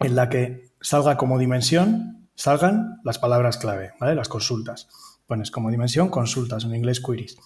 [0.00, 4.14] en la que salga como dimensión, salgan las palabras clave, ¿vale?
[4.14, 4.88] Las consultas.
[5.26, 7.38] Pones como dimensión consultas, en inglés queries.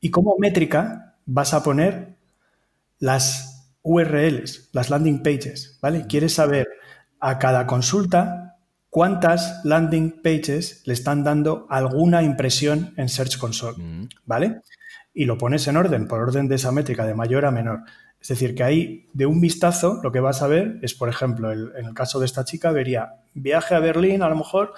[0.00, 2.16] Y como métrica vas a poner
[2.98, 6.06] las URLs, las landing pages, ¿vale?
[6.08, 6.68] Quieres saber
[7.20, 8.49] a cada consulta
[8.90, 14.08] cuántas landing pages le están dando alguna impresión en Search Console, mm.
[14.26, 14.60] ¿vale?
[15.14, 17.80] Y lo pones en orden, por orden de esa métrica, de mayor a menor.
[18.20, 21.52] Es decir, que ahí de un vistazo lo que vas a ver es, por ejemplo,
[21.52, 24.74] en el caso de esta chica, vería viaje a Berlín a lo mejor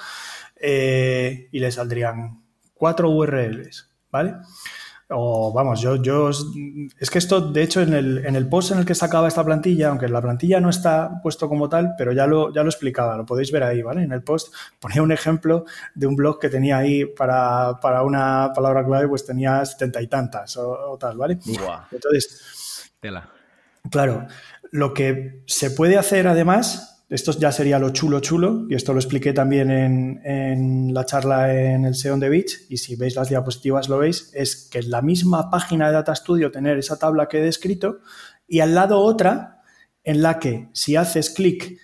[0.57, 2.43] eh, y le saldrían
[2.75, 4.37] cuatro URLs, ¿vale?
[5.13, 6.31] O vamos, yo, yo.
[6.99, 9.45] Es que esto, de hecho, en el, en el post en el que sacaba esta
[9.45, 13.17] plantilla, aunque la plantilla no está puesto como tal, pero ya lo, ya lo explicaba,
[13.17, 14.03] lo podéis ver ahí, ¿vale?
[14.03, 18.85] En el post ponía un ejemplo de un blog que tenía ahí para, una palabra
[18.85, 21.39] clave, pues tenía setenta y tantas o, tal, ¿vale?
[21.91, 22.91] Entonces.
[23.91, 24.27] Claro,
[24.71, 28.99] lo que se puede hacer además esto ya sería lo chulo chulo, y esto lo
[28.99, 33.91] expliqué también en, la charla en el SEO the Beach, y si veis las diapositivas
[33.91, 37.41] lo veis, es que en la misma página de Data Studio tener esa tabla que
[37.41, 37.99] he descrito,
[38.49, 39.63] y al lado otra
[40.05, 41.79] en la que si haces clic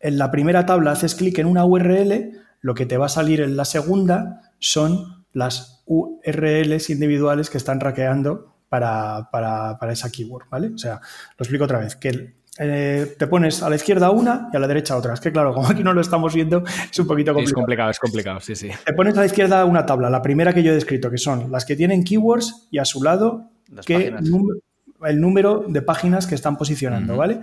[0.00, 3.40] en la primera tabla, haces clic en una URL, lo que te va a salir
[3.40, 10.48] en la segunda son las URLs individuales que están raqueando para, para, para esa keyword,
[10.50, 10.72] ¿vale?
[10.74, 10.94] O sea,
[11.38, 14.66] lo explico otra vez, que eh, te pones a la izquierda una y a la
[14.66, 15.14] derecha otra.
[15.14, 17.42] Es que claro, como aquí no lo estamos viendo, es un poquito complicado.
[17.42, 18.70] es complicado, es complicado, sí, sí.
[18.84, 21.50] Te pones a la izquierda una tabla, la primera que yo he descrito, que son
[21.50, 23.50] las que tienen keywords y a su lado
[23.86, 27.40] el número de páginas que están posicionando, ¿vale?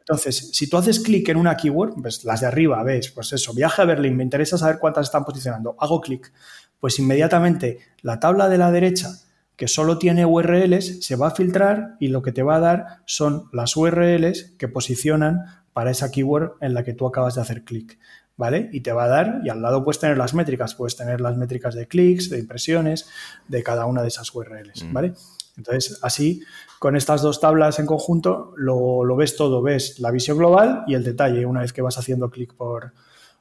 [0.00, 3.52] Entonces, si tú haces clic en una keyword, pues las de arriba, ves, pues eso,
[3.52, 6.32] viaje a Berlín, me interesa saber cuántas están posicionando, hago clic,
[6.80, 9.10] pues inmediatamente la tabla de la derecha
[9.58, 12.86] que solo tiene URLs, se va a filtrar y lo que te va a dar
[13.06, 17.64] son las URLs que posicionan para esa keyword en la que tú acabas de hacer
[17.64, 17.98] clic.
[18.36, 18.70] ¿Vale?
[18.72, 21.36] Y te va a dar, y al lado puedes tener las métricas, puedes tener las
[21.36, 23.10] métricas de clics, de impresiones,
[23.48, 24.92] de cada una de esas URLs, mm.
[24.92, 25.14] ¿vale?
[25.56, 26.44] Entonces, así,
[26.78, 31.02] con estas dos tablas en conjunto, lo, ves todo, ves la visión global y el
[31.02, 32.92] detalle una vez que vas haciendo clic por,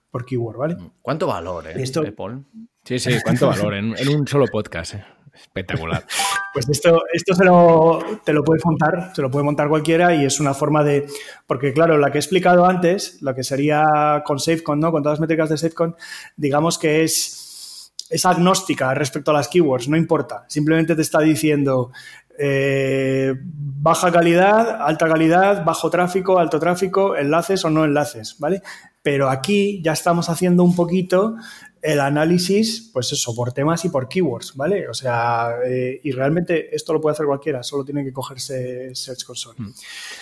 [0.10, 0.78] por keyword, ¿vale?
[1.04, 2.44] ¿Cuánto valor, eh, Esto, Paul?
[2.84, 4.96] Sí, sí, cuánto valor en, en un solo podcast.
[4.96, 5.06] Eh.
[5.42, 6.06] Espectacular.
[6.54, 10.26] Pues esto, esto se lo, te lo puede montar, se lo puede montar cualquiera y
[10.26, 11.06] es una forma de.
[11.46, 14.92] Porque, claro, la que he explicado antes, lo que sería con SafeCon, ¿no?
[14.92, 15.96] Con todas las métricas de SafeCon,
[16.36, 20.46] digamos que es, es agnóstica respecto a las keywords, no importa.
[20.48, 21.92] Simplemente te está diciendo.
[22.40, 28.64] Eh, baja calidad, alta calidad, bajo tráfico, alto tráfico, enlaces o no enlaces, ¿vale?
[29.04, 31.36] Pero aquí ya estamos haciendo un poquito
[31.82, 34.88] el análisis, pues eso, por temas y por keywords, ¿vale?
[34.88, 39.24] O sea, eh, y realmente esto lo puede hacer cualquiera, solo tiene que cogerse Search
[39.24, 39.56] Console.
[39.60, 39.74] Mm.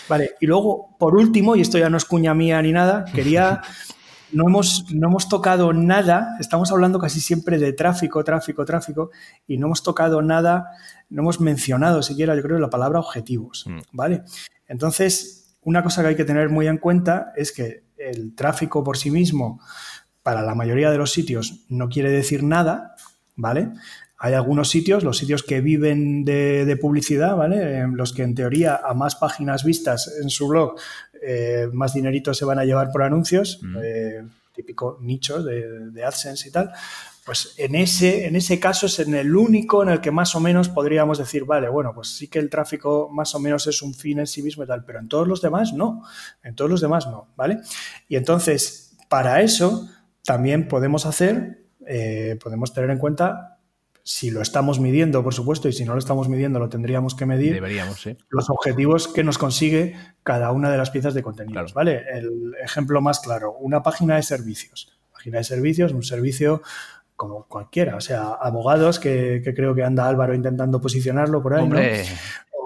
[0.10, 3.62] Vale, y luego, por último, y esto ya no es cuña mía ni nada, quería,
[4.32, 9.12] no hemos, no hemos tocado nada, estamos hablando casi siempre de tráfico, tráfico, tráfico,
[9.47, 10.70] y no hemos tocado nada,
[11.10, 13.80] no hemos mencionado siquiera, yo creo, la palabra objetivos, mm.
[13.91, 14.24] ¿vale?
[14.68, 18.97] Entonces, una cosa que hay que tener muy en cuenta es que el tráfico por
[18.97, 19.60] sí mismo,
[20.26, 22.96] para la mayoría de los sitios no quiere decir nada,
[23.36, 23.70] ¿vale?
[24.18, 27.78] Hay algunos sitios, los sitios que viven de, publicidad, ¿vale?
[27.78, 30.80] En los que en teoría a más páginas vistas en su blog,
[31.22, 33.78] eh, más dinerito se van a llevar por anuncios, mm.
[33.84, 36.72] eh, típico nicho de, de, AdSense y tal.
[37.24, 40.40] Pues en ese, en ese caso es en el único en el que más o
[40.40, 43.94] menos podríamos decir, vale, bueno, pues sí que el tráfico más o menos es un
[43.94, 46.02] fin en sí mismo y tal, pero en todos los demás no,
[46.44, 47.60] en todos los demás no, ¿vale?
[48.10, 49.88] Y entonces, para eso,
[50.26, 53.60] también podemos hacer, eh, podemos tener en cuenta,
[54.04, 57.26] si lo estamos midiendo, por supuesto, y si no lo estamos midiendo, lo tendríamos que
[57.26, 57.54] medir.
[57.54, 58.18] Deberíamos, sí.
[58.30, 62.04] Los objetivos que nos consigue cada una de las piezas de contenidos, ¿vale?
[62.14, 64.92] El ejemplo más claro, una página de servicios.
[65.12, 66.62] Página de servicios, un servicio
[67.16, 72.04] como cualquiera, o sea, abogados, que, creo que anda Álvaro intentando posicionarlo por ahí, Hombre.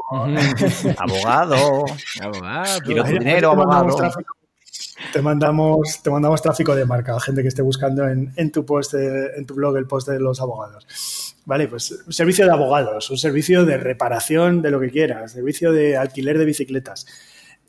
[0.98, 1.86] abogado.
[2.20, 2.82] abogado.
[2.84, 3.96] Quiero dinero, abogado
[5.12, 9.46] te mandamos, te mandamos tráfico de marca, gente que esté buscando en, tu post, en
[9.46, 11.36] tu blog el post de los abogados.
[11.46, 15.72] Vale, pues un servicio de abogados, un servicio de reparación de lo que quieras, servicio
[15.72, 17.06] de alquiler de bicicletas.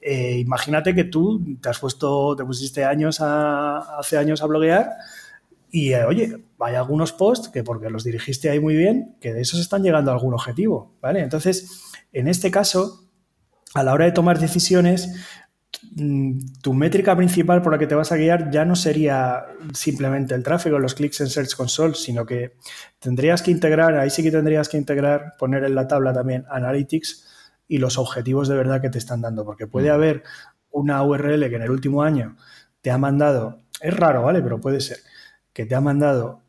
[0.01, 4.91] Eh, imagínate que tú te has puesto, te pusiste años hace años a bloguear
[5.70, 9.43] y eh, oye, hay algunos posts que porque los dirigiste ahí muy bien, que de
[9.43, 11.20] esos están llegando a algún objetivo, ¿vale?
[11.20, 11.82] Entonces,
[12.12, 13.05] en este caso,
[13.74, 15.14] a la hora de tomar decisiones,
[16.62, 20.42] tu métrica principal por la que te vas a guiar ya no sería simplemente el
[20.42, 22.56] tráfico, los clics en Search Console, sino que
[22.98, 27.26] tendrías que integrar, ahí sí que tendrías que integrar, poner en la tabla también Analytics
[27.66, 29.94] y los objetivos de verdad que te están dando, porque puede mm.
[29.94, 30.22] haber
[30.70, 32.36] una URL que en el último año
[32.80, 34.42] te ha mandado, es raro, ¿vale?
[34.42, 34.98] Pero puede ser,
[35.52, 36.42] que te ha mandado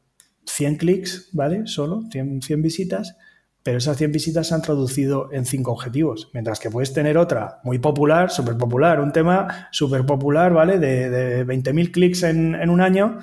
[0.45, 1.67] 100 clics, ¿vale?
[1.67, 3.17] Solo 100, 100 visitas
[3.63, 7.59] pero esas 100 visitas se han traducido en 5 objetivos, mientras que puedes tener otra
[7.63, 10.79] muy popular, súper popular, un tema súper popular, ¿vale?
[10.79, 13.19] De, de 20.000 clics en, en, un año,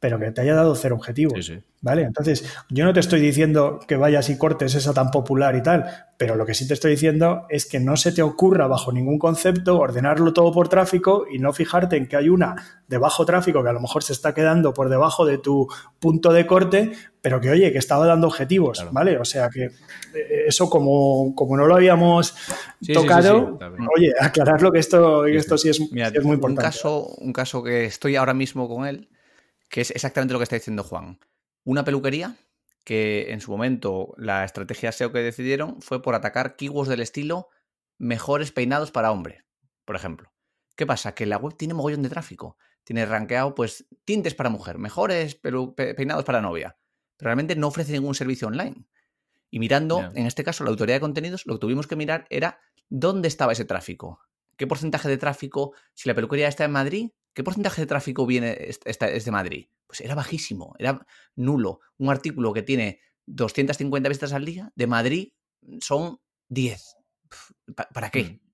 [0.00, 1.34] pero que te haya dado cero objetivos.
[1.44, 1.62] Sí, sí.
[1.80, 2.02] ¿Vale?
[2.02, 6.06] Entonces, yo no te estoy diciendo que vayas y cortes esa tan popular y tal,
[6.16, 9.18] pero lo que sí te estoy diciendo es que no se te ocurra bajo ningún
[9.18, 13.62] concepto ordenarlo todo por tráfico y no fijarte en que hay una de bajo tráfico
[13.62, 15.68] que a lo mejor se está quedando por debajo de tu
[16.00, 19.16] punto de corte, pero que oye, que estaba dando objetivos, ¿vale?
[19.18, 22.34] O sea que eh, eso como, como no lo habíamos
[22.92, 23.56] tocado,
[23.96, 26.62] oye, aclararlo que esto, que esto sí es, es muy importante.
[26.62, 29.08] Un caso, un caso que estoy ahora mismo con él,
[29.68, 31.18] que es exactamente lo que está diciendo Juan
[31.68, 32.34] una peluquería
[32.82, 37.50] que en su momento la estrategia SEO que decidieron fue por atacar keywords del estilo
[37.98, 39.44] mejores peinados para hombre,
[39.84, 40.32] por ejemplo.
[40.76, 41.14] ¿Qué pasa?
[41.14, 42.56] Que la web tiene mogollón de tráfico.
[42.84, 46.78] Tiene rankeado, pues, tintes para mujer, mejores peinados para novia.
[47.18, 48.86] Pero realmente no ofrece ningún servicio online.
[49.50, 52.60] Y mirando, en este caso, la autoridad de contenidos, lo que tuvimos que mirar era
[52.88, 54.20] dónde estaba ese tráfico.
[54.56, 58.56] ¿Qué porcentaje de tráfico, si la peluquería está en Madrid, qué porcentaje de tráfico viene
[58.58, 59.66] es de Madrid?
[59.86, 61.80] Pues era bajísimo, era nulo.
[61.96, 65.32] Un artículo que tiene 250 vistas al día, de Madrid
[65.80, 66.96] son 10.
[67.92, 68.24] ¿Para qué?
[68.24, 68.48] Mm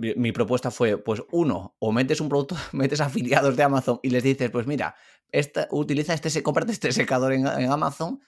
[0.00, 4.22] mi propuesta fue, pues uno, o metes un producto, metes afiliados de Amazon y les
[4.22, 4.94] dices, pues mira,
[5.30, 8.20] esta, utiliza este, comparte este secador en, Amazon,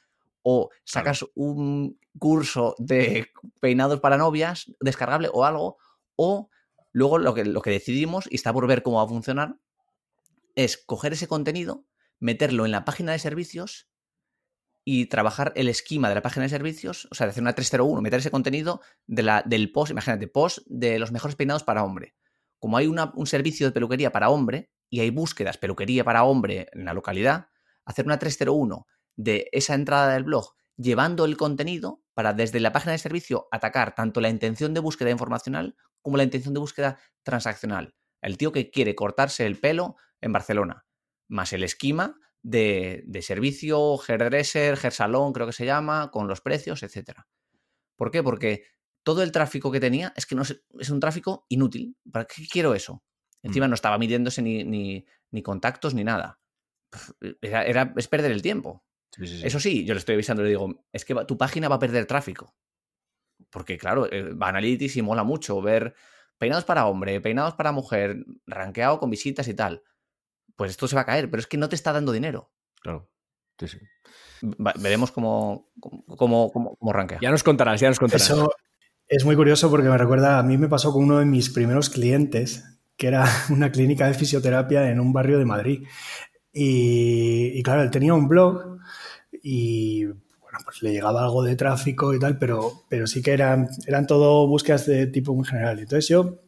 [0.43, 3.29] o sacas un curso de
[3.61, 5.79] peinados para novias descargable o algo,
[6.17, 6.49] o
[6.93, 9.59] luego lo que, lo que decidimos, y está por ver cómo va a funcionar,
[10.55, 11.87] es coger ese contenido,
[12.21, 13.89] meterlo en la página de servicios
[14.85, 18.01] y trabajar el esquema de la página de servicios, o sea, de hacer una 301,
[18.01, 22.15] meter ese contenido de la, del post, imagínate, post de los mejores peinados para hombre.
[22.59, 26.85] Como hay un servicio de peluquería para hombre y hay búsquedas peluquería para hombre en
[26.85, 27.49] la localidad,
[27.85, 28.87] hacer una 301
[29.17, 33.95] de esa entrada del blog llevando el contenido para desde la página de servicio atacar
[33.95, 37.95] tanto la intención de búsqueda informacional como la intención de búsqueda transaccional.
[38.21, 40.87] El tío que quiere cortarse el pelo en Barcelona,
[41.29, 46.83] más el esquema de, servicio, hairdresser, hair salón, creo que se llama, con los precios,
[46.83, 47.29] etcétera.
[47.97, 48.23] ¿Por qué?
[48.23, 48.65] Porque
[49.05, 51.97] todo el tráfico que tenía es que no es, es un tráfico inútil.
[52.11, 53.03] ¿Para qué quiero eso?
[53.43, 53.71] Encima mm.
[53.71, 56.41] no estaba midiéndose ni, ni, contactos ni nada.
[57.41, 58.85] Era, es perder el tiempo.
[59.19, 62.07] Eso sí, yo le estoy avisando, le digo, es que tu página va a perder
[62.07, 62.55] tráfico.
[63.51, 65.95] Porque, claro, eh, Analytics y mola mucho ver
[66.39, 69.83] peinados para hombre, peinados para mujer, rankeado con visitas y tal
[70.57, 72.53] pues esto se va a caer, pero es que no te está dando dinero.
[72.81, 73.11] Claro.
[73.59, 73.79] Sí, sí.
[74.81, 75.71] veremos cómo,
[76.17, 77.19] cómo, cómo, rankea.
[77.21, 78.31] Ya nos contarás, ya nos contarás.
[78.31, 78.51] Eso
[79.09, 81.91] es muy curioso porque me recuerda, a mí me pasó con uno de mis primeros
[81.91, 82.65] clientes,
[82.97, 85.87] que era una clínica de fisioterapia en un barrio de Madrid.
[86.53, 88.79] Y, claro, él tenía un blog
[89.43, 93.69] y bueno, pues le llegaba algo de tráfico y tal, pero, pero sí que eran,
[93.87, 95.79] eran todo búsquedas de tipo muy general.
[95.79, 96.43] Entonces yo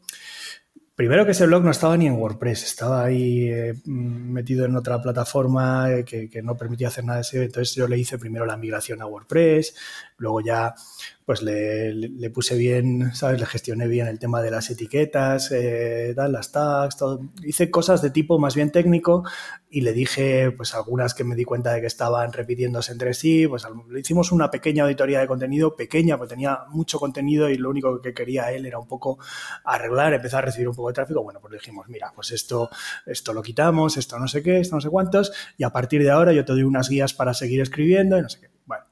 [0.95, 5.03] Primero que ese blog no estaba ni en WordPress, estaba ahí eh, metido en otra
[5.03, 7.37] plataforma eh, que, que, no permitía hacer nada de eso.
[7.39, 9.75] Entonces yo le hice primero la migración a WordPress,
[10.25, 10.75] luego ya
[11.25, 13.41] pues le, puse bien, ¿sabes?
[13.41, 17.21] Le gestioné bien el tema de las etiquetas, eh, las tags, todo.
[17.43, 19.25] Hice cosas de tipo más bien técnico
[19.71, 23.47] y le dije, pues algunas que me di cuenta de que estaban repitiéndose entre sí,
[23.47, 27.71] pues le hicimos una pequeña auditoría de contenido, pequeña, porque tenía mucho contenido y lo
[27.71, 29.19] único que quería él era un poco
[29.65, 31.23] arreglar, empezar a recibir un poco de tráfico.
[31.23, 32.69] Bueno, pues le dijimos, mira, pues esto,
[33.07, 36.11] esto lo quitamos, esto no sé qué, esto no sé cuántos, y a partir de
[36.11, 38.51] ahora yo te doy unas guías para seguir escribiendo y no sé qué.
[38.67, 38.85] Bueno.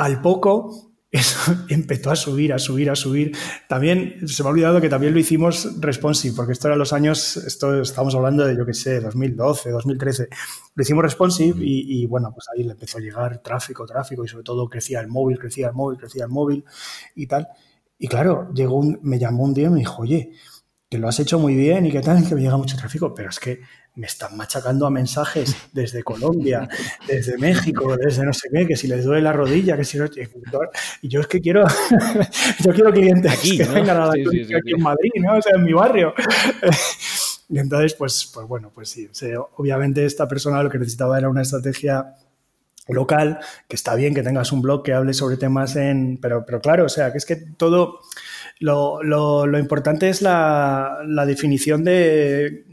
[0.00, 1.38] Al poco, eso
[1.68, 3.36] empezó a subir, a subir, a subir.
[3.68, 7.36] También se me ha olvidado que también lo hicimos responsive, porque esto era los años,
[7.36, 10.28] esto estamos hablando de, yo qué sé, 2012, 2013.
[10.74, 14.44] Lo hicimos responsive y, bueno, pues ahí le empezó a llegar tráfico, tráfico y sobre
[14.44, 16.64] todo crecía el móvil, crecía el móvil, crecía el móvil
[17.14, 17.48] y tal.
[17.98, 20.32] Y claro, llegó un, me llamó un día y me dijo, oye,
[20.88, 23.28] que lo has hecho muy bien y que tal, que me llega mucho tráfico, pero
[23.28, 23.60] es que
[24.00, 26.66] me están machacando a mensajes desde Colombia,
[27.06, 30.06] desde México, desde no sé qué, que si les duele la rodilla, que si no...
[31.02, 31.66] Y yo es que quiero,
[32.64, 35.36] yo quiero clientes aquí, que vengan a la aquí en Madrid, ¿no?
[35.36, 36.14] O sea, en mi barrio.
[37.52, 39.10] Y entonces, pues, pues bueno, pues sí.
[39.56, 42.14] obviamente esta persona lo que necesitaba era una estrategia
[42.86, 46.20] local, que está bien que tengas un blog que hable sobre temas en...
[46.22, 47.98] Pero, pero claro, o sea, que es que todo...
[48.60, 52.66] Lo, lo, importante es la, la definición de,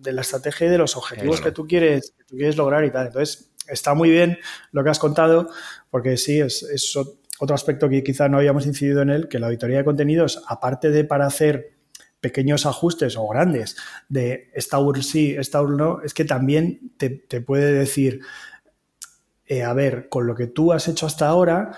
[0.00, 3.08] de la estrategia y de los objetivos que, tú quieres, tú quieres lograr y tal.
[3.08, 4.38] Entonces, está muy bien
[4.72, 5.48] lo que has contado,
[5.90, 6.96] porque sí, es,
[7.38, 10.90] otro aspecto que quizá no habíamos incidido en él, que la auditoría de contenidos, aparte
[10.90, 11.72] de para hacer
[12.20, 13.76] pequeños ajustes o grandes
[14.10, 18.20] de esta URL sí, esta URL no, es que también te, puede decir,
[19.46, 21.72] eh, a ver, con lo que tú has hecho hasta ahora,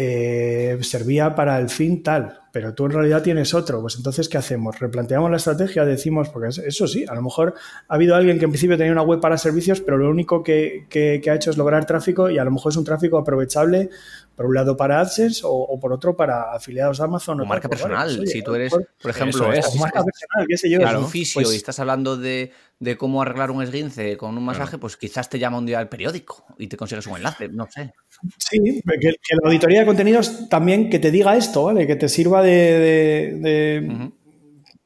[0.00, 3.80] eh, servía para el fin tal, pero tú en realidad tienes otro.
[3.80, 4.78] Pues entonces, ¿qué hacemos?
[4.78, 7.54] Replanteamos la estrategia, decimos, porque eso sí, a lo mejor
[7.88, 10.86] ha habido alguien que en principio tenía una web para servicios, pero lo único que,
[11.28, 13.90] ha hecho es lograr tráfico y a lo mejor es un tráfico aprovechable
[14.36, 17.40] por un lado para AdSense o, por otro para afiliados a Amazon.
[17.40, 18.24] O, marca personal.
[18.24, 18.72] si tú eres,
[19.02, 20.78] por ejemplo, es, marca personal, qué sé yo.
[20.78, 22.52] Claro, un fisio pues y estás hablando de,
[22.96, 26.46] cómo arreglar un esguince con un masaje, pues quizás te llama un día al periódico
[26.56, 27.92] y te consigues un enlace, no sé.
[28.38, 28.58] Sí,
[29.00, 29.10] que,
[29.40, 31.86] la auditoría de contenidos también que te diga esto, ¿vale?
[31.86, 34.10] Que te sirva de,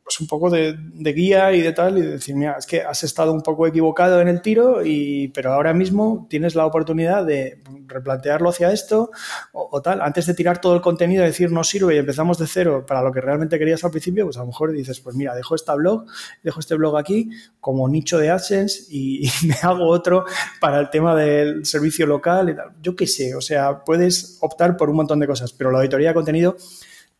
[0.04, 0.76] pues un poco de,
[1.12, 4.28] guía y de tal, y decir, mira, es que has estado un poco equivocado en
[4.28, 9.10] el tiro, y, pero ahora mismo tienes la oportunidad de replantearlo hacia esto
[9.52, 10.00] o, tal.
[10.00, 13.02] Antes de tirar todo el contenido y decir no sirve y empezamos de cero para
[13.02, 15.74] lo que realmente querías al principio, pues a lo mejor dices, pues mira, dejo esta
[15.74, 16.06] blog,
[16.42, 17.30] dejo este blog aquí
[17.60, 20.24] como nicho de AdSense y, me hago otro
[20.60, 22.72] para el tema del servicio local y tal.
[22.82, 26.08] Yo qué sé, o sea, puedes optar por un montón de cosas, pero la auditoría
[26.08, 26.56] de contenido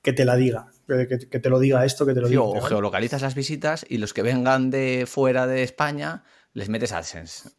[0.03, 2.43] que te la diga que, te lo diga esto, que te lo diga.
[2.43, 7.51] O geolocalizas las visitas y los que vengan de fuera de España les metes AdSense.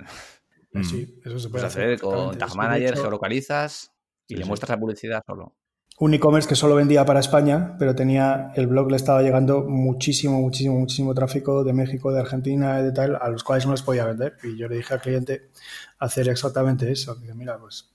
[0.72, 0.84] Mm.
[0.84, 2.00] Sí, eso se puede hacer.
[2.00, 3.92] Con Tag Manager, geolocalizas
[4.28, 5.56] y le muestras la publicidad solo.
[6.00, 10.42] Un e-commerce que solo vendía para España, pero tenía el blog le estaba llegando muchísimo,
[10.42, 14.06] muchísimo, muchísimo tráfico de México, de Argentina, de tal, a los cuales no les podía
[14.06, 14.36] vender.
[14.42, 15.52] Y yo le dije al cliente
[16.00, 17.14] hacer exactamente eso.
[17.16, 17.94] Dice, mira, pues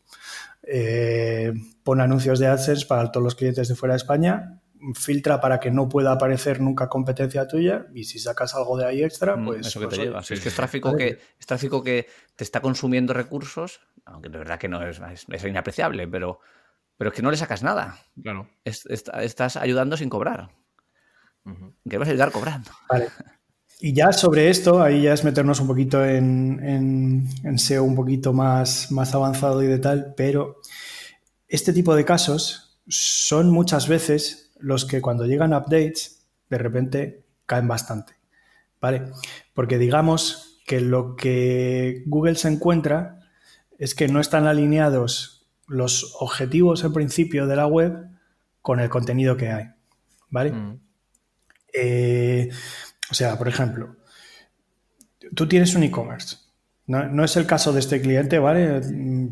[0.63, 1.53] eh,
[1.83, 4.61] pon anuncios de AdSense para todos los clientes de fuera de España
[4.95, 9.03] filtra para que no pueda aparecer nunca competencia tuya y si sacas algo de ahí
[9.03, 9.67] extra, mm, pues...
[9.67, 12.07] Eso que te pues, es que es tráfico que, es tráfico que
[12.37, 16.41] te está consumiendo recursos, aunque de verdad que no es, es, inapreciable, pero,
[16.97, 17.99] pero es que no le sacas nada.
[18.23, 18.49] Claro.
[18.65, 20.51] estás ayudando sin cobrar.
[21.89, 22.71] Que vas a ayudar cobrando.
[22.91, 23.09] Vale.
[23.81, 28.33] Y ya sobre esto, ahí ya es meternos un poquito en, en SEO un poquito
[28.33, 30.57] más, más avanzado y de tal, pero
[31.47, 37.69] este tipo de casos son muchas veces los que cuando llegan updates, de repente caen
[37.69, 38.15] bastante.
[38.81, 39.13] ¿Vale?
[39.55, 43.19] Porque digamos que lo que Google se encuentra
[43.79, 48.09] es que no están alineados los objetivos en principio de la web
[48.63, 49.67] con el contenido que hay.
[50.31, 50.53] ¿Vale?
[50.53, 50.81] Mm.
[51.73, 52.51] Eh,
[53.11, 53.97] o sea, por ejemplo,
[55.35, 56.37] tú tienes un e-commerce.
[56.89, 58.81] No, es el caso de este cliente, ¿vale?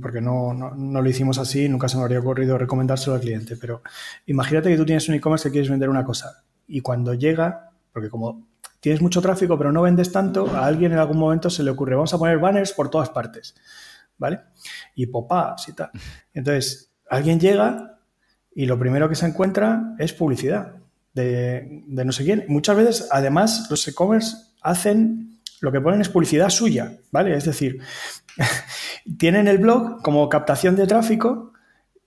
[0.02, 3.80] Porque no, lo hicimos así, nunca se me habría ocurrido recomendárselo al cliente, pero
[4.26, 8.10] imagínate que tú tienes un e-commerce que quieres vender una cosa y cuando llega, porque
[8.10, 8.46] como
[8.78, 11.94] tienes mucho tráfico pero no vendes tanto, a alguien en algún momento se le ocurre,
[11.94, 13.54] vamos a poner banners por todas partes,
[14.18, 14.40] ¿vale?
[14.94, 15.90] Y pop-ups y tal.
[16.34, 18.00] Entonces, alguien llega
[18.54, 20.74] y lo primero que se encuentra es publicidad
[21.14, 22.44] de, de no sé quién.
[22.48, 27.34] Muchas veces, además, los e-commerce hacen lo que ponen es publicidad suya, ¿vale?
[27.34, 27.80] Es decir,
[29.18, 31.52] tienen el blog como captación de tráfico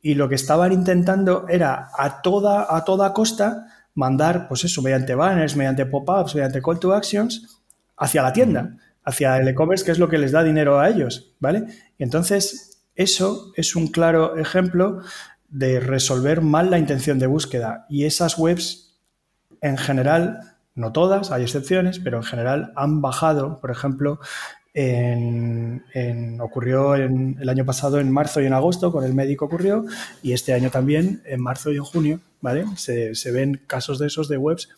[0.02, 5.16] y lo que estaban intentando era a toda, a toda costa mandar, pues eso, mediante
[5.16, 7.62] banners, mediante pop-ups, mediante call to actions,
[7.98, 11.34] hacia la tienda, hacia el e-commerce, que es lo que les da dinero a ellos,
[11.40, 11.66] ¿vale?
[11.98, 15.02] Y entonces, eso es un claro ejemplo
[15.50, 17.86] de resolver mal la intención de búsqueda.
[17.90, 19.00] Y esas webs,
[19.62, 24.20] en general, no todas, hay excepciones, pero en general han bajado, por ejemplo,
[24.74, 29.86] en, ocurrió en, el año pasado en marzo y en agosto, con el médico ocurrió,
[30.24, 32.66] y este año también, en marzo y en junio, ¿vale?
[32.76, 34.70] Se, ven casos de esos de webs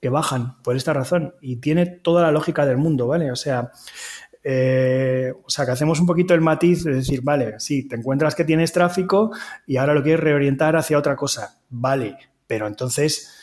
[0.00, 3.30] que bajan por esta razón y tiene toda la lógica del mundo, ¿vale?
[3.30, 3.70] O sea,
[4.42, 8.34] eh, o sea, que hacemos un poquito el matiz de decir, vale, sí, te encuentras
[8.34, 9.30] que tienes tráfico
[9.66, 13.39] y ahora lo quieres reorientar hacia otra cosa, vale, pero entonces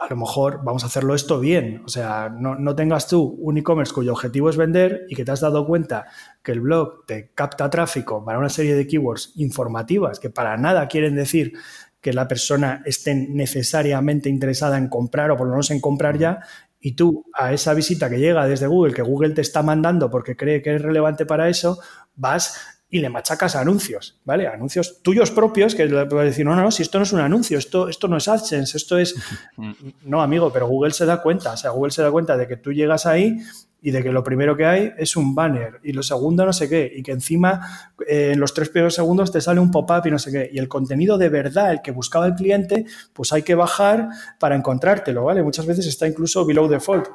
[0.00, 1.82] a lo mejor vamos a hacerlo esto bien.
[1.84, 5.40] O sea, no, tengas tú un e-commerce cuyo objetivo es vender y que te has
[5.40, 6.06] dado cuenta
[6.42, 10.88] que el blog te capta tráfico para una serie de keywords informativas que para nada
[10.88, 11.52] quieren decir
[12.00, 16.40] que la persona esté necesariamente interesada en comprar o por lo menos en comprar ya,
[16.80, 20.34] y tú a esa visita que llega desde Google, que Google te está mandando porque
[20.34, 21.78] cree que es relevante para eso,
[22.14, 24.48] vas y le machacas anuncios, ¿vale?
[24.48, 27.20] Anuncios tuyos propios que le puedes decir, no, no, no, si esto no es un
[27.20, 29.14] anuncio, esto, esto no es AdSense, esto es...
[30.02, 32.56] No, amigo, pero Google se da cuenta, o sea, Google se da cuenta de que
[32.56, 33.38] tú llegas ahí
[33.82, 36.68] y de que lo primero que hay es un banner y lo segundo no sé
[36.68, 40.10] qué y que encima eh, en los tres primeros segundos te sale un pop-up y
[40.10, 43.42] no sé qué y el contenido de verdad, el que buscaba el cliente, pues hay
[43.42, 45.42] que bajar para encontrártelo, ¿vale?
[45.42, 47.08] Muchas veces está incluso below default.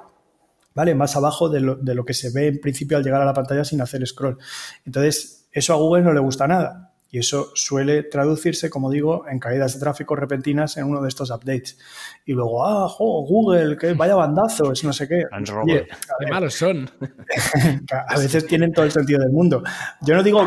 [0.73, 0.93] ¿Vale?
[0.93, 3.33] Más abajo de lo, de lo que se ve en principio al llegar a la
[3.33, 4.37] pantalla sin hacer scroll.
[4.83, 6.91] Entonces, eso a Google no le gusta nada.
[7.09, 11.29] Y eso suele traducirse, como digo, en caídas de tráfico repentinas en uno de estos
[11.31, 11.79] updates.
[12.25, 15.23] Y luego, ah, Google, que vaya bandazos, no sé qué.
[15.65, 16.89] qué malos son.
[17.89, 19.63] a veces tienen todo el sentido del mundo.
[20.01, 20.45] Yo no digo,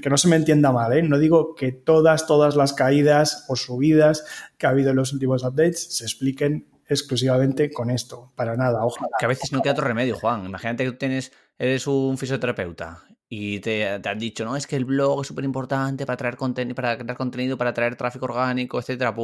[0.00, 1.02] que no se me entienda mal, ¿eh?
[1.02, 4.24] no digo que todas, todas las caídas o subidas
[4.56, 8.32] que ha habido en los últimos updates se expliquen exclusivamente con esto.
[8.34, 9.08] Para nada, ojalá.
[9.18, 10.46] Que a veces no queda otro remedio, Juan.
[10.46, 13.02] Imagínate que tú tienes, eres un fisioterapeuta
[13.34, 16.74] y te, han dicho, no, es que el blog es súper importante para traer contenido,
[16.74, 19.14] para crear contenido, para traer tráfico orgánico, etcétera,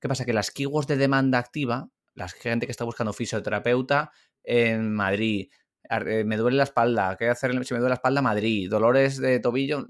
[0.00, 0.24] ¿Qué pasa?
[0.24, 4.12] Que las keywords de demanda activa, la gente que está buscando fisioterapeuta
[4.44, 5.50] en Madrid,
[5.90, 8.22] eh, me duele la espalda, ¿qué hacer si me duele la espalda?
[8.22, 9.88] Madrid, dolores de tobillo,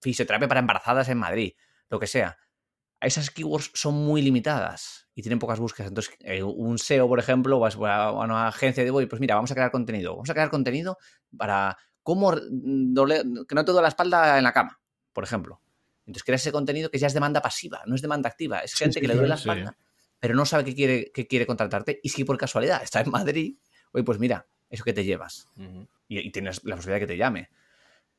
[0.00, 1.54] fisioterapia para embarazadas en Madrid,
[1.90, 2.36] lo que sea.
[3.00, 5.88] Esas keywords son muy limitadas y tienen pocas búsquedas.
[5.88, 9.50] Entonces, eh, un SEO, por ejemplo, vas a una agencia de voy, pues mira, vamos
[9.50, 10.12] a crear contenido.
[10.12, 10.98] Vamos a crear contenido
[11.36, 14.80] para cómo que no te duele la espalda en la cama,
[15.12, 15.60] por ejemplo.
[16.06, 18.60] Entonces creas ese contenido que ya es demanda pasiva, no es demanda activa.
[18.60, 19.76] Es gente que le duele la espalda,
[20.18, 22.00] pero no sabe que quiere, que quiere contratarte.
[22.02, 23.56] Y si por casualidad está en Madrid,
[23.92, 25.48] oye, pues mira, eso que te llevas.
[26.08, 27.50] y, tienes la posibilidad de que te llame.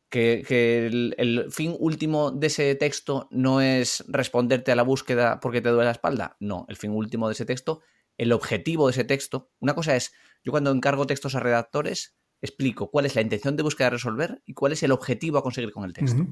[0.09, 0.85] Que,
[1.17, 5.85] el, fin último de ese texto no es responderte a la búsqueda porque te duele
[5.85, 6.37] la espalda.
[6.39, 7.81] No, el fin último de ese texto,
[8.17, 9.49] el objetivo de ese texto.
[9.59, 10.13] Una cosa es,
[10.43, 14.41] yo cuando encargo textos a redactores, explico cuál es la intención de búsqueda a resolver
[14.45, 16.25] y cuál es el objetivo a conseguir con el texto.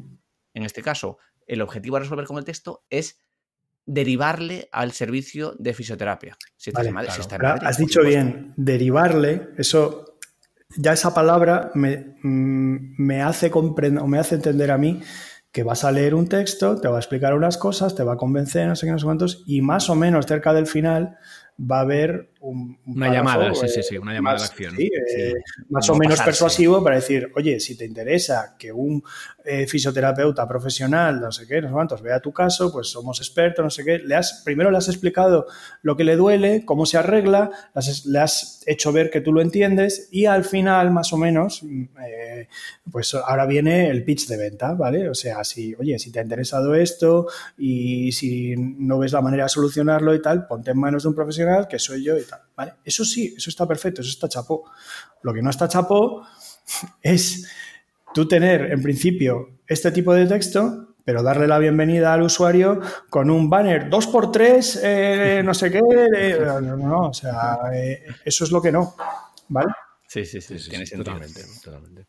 [0.53, 3.18] En este caso, el objetivo a resolver con el texto es
[3.86, 6.38] derivarle al servicio de fisioterapia.
[6.57, 10.18] Si, has dicho bien, derivarle, eso,
[10.78, 15.01] ya esa palabra me, mm, me hace comprender, o me hace entender a mí
[15.51, 18.18] que vas a leer un texto, te va a explicar unas cosas, te va a
[18.18, 21.18] convencer, no sé qué, no sé cuántos, y más o menos cerca del final
[21.62, 24.76] va a haber una llamada, sí, sí, sí, una llamada de acción.
[24.80, 25.34] Eh,
[25.70, 29.03] más o menos persuasivo para decir, oye, si te interesa que un
[29.45, 33.64] eh, fisioterapeuta profesional, no sé qué, no sé cuántos, vea tu caso, pues somos expertos,
[33.64, 33.99] no sé qué.
[33.99, 35.45] Le has, primero le has explicado
[35.84, 37.51] lo que le duele, cómo se arregla,
[38.05, 41.84] le has hecho ver que tú lo entiendes y al final, más o menos, mm,
[42.07, 42.47] eh,
[42.91, 45.09] pues ahora viene el pitch de venta, ¿vale?
[45.09, 49.43] O sea, si, oye, si te ha interesado esto y si no ves la manera
[49.43, 52.26] de solucionarlo y tal, ponte en manos de un profesional que soy yo y
[52.56, 52.74] ¿vale?
[52.84, 54.70] Eso sí, eso está perfecto, eso está chapó.
[55.24, 56.26] Lo que no está chapó
[57.02, 57.47] es
[58.14, 62.80] tú tener, en principio, este tipo de texto, pero darle la bienvenida al usuario
[63.10, 65.82] con un banner 2x3, eh, no sé qué,
[66.18, 68.95] eh, no, no, o sea, eh, eso es lo que no,
[69.49, 69.72] ¿vale?
[70.12, 72.05] Sí, sí, sí, tiene Totalmente, totalmente.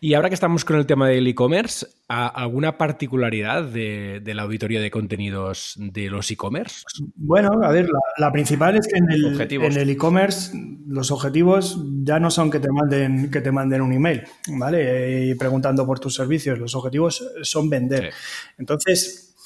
[0.00, 4.90] Y ahora que estamos con el tema del e-commerce, ¿alguna particularidad de, la auditoría de
[4.90, 6.82] contenidos de los e-commerce?
[7.14, 7.88] Bueno, a ver,
[8.18, 13.30] la, principal es que en el e-commerce los objetivos ya no son que te manden,
[13.30, 15.26] que te manden un email, ¿vale?
[15.26, 16.58] Y preguntando por tus servicios.
[16.58, 18.12] Los objetivos son vender.
[18.58, 19.36] Entonces,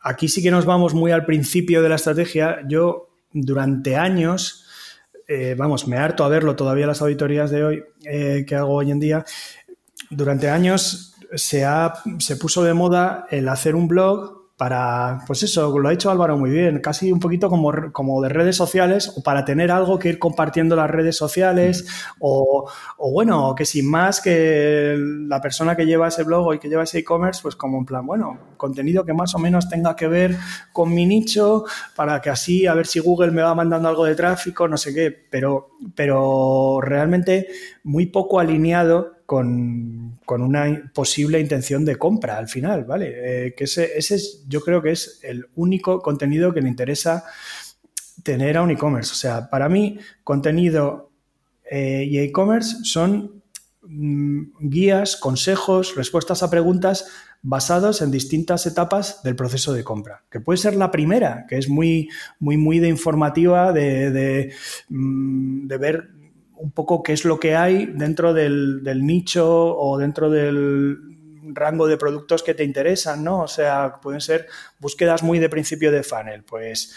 [0.00, 2.60] aquí sí que nos vamos muy al principio de la estrategia.
[2.68, 4.67] Yo, durante años
[5.28, 8.90] eh, vamos, me harto a verlo todavía las auditorías de hoy eh, que hago hoy
[8.90, 9.24] en día.
[10.08, 15.78] Durante años se, ha, se puso de moda el hacer un blog para, pues eso,
[15.78, 19.22] lo ha dicho Álvaro muy bien, casi un poquito como, como de redes sociales o
[19.22, 22.16] para tener algo que ir compartiendo las redes sociales mm.
[22.18, 26.68] o, o, bueno, que sin más que la persona que lleva ese blog y que
[26.68, 30.08] lleva ese e-commerce, pues como en plan, bueno, contenido que más o menos tenga que
[30.08, 30.36] ver
[30.72, 34.16] con mi nicho para que así a ver si Google me va mandando algo de
[34.16, 37.46] tráfico, no sé qué, pero, pero realmente
[37.84, 43.46] muy poco alineado con, una posible intención de compra al final, ¿vale?
[43.46, 47.24] Eh, que ese, ese es, yo creo que es el único contenido que le interesa
[48.22, 49.12] tener a un e-commerce.
[49.12, 51.12] O sea, para mí, contenido
[51.70, 53.42] eh, y e-commerce son
[53.80, 57.06] mm, guías, consejos, respuestas a preguntas
[57.40, 60.24] basados en distintas etapas del proceso de compra.
[60.30, 64.52] Que puede ser la primera, que es muy, muy, muy de informativa, de, de,
[64.90, 66.17] mm, de ver
[66.58, 70.98] un poco qué es lo que hay dentro del, nicho o dentro del
[71.54, 73.42] rango de productos que te interesan, ¿no?
[73.42, 74.46] O sea, pueden ser
[74.78, 76.94] búsquedas muy de principio de funnel, pues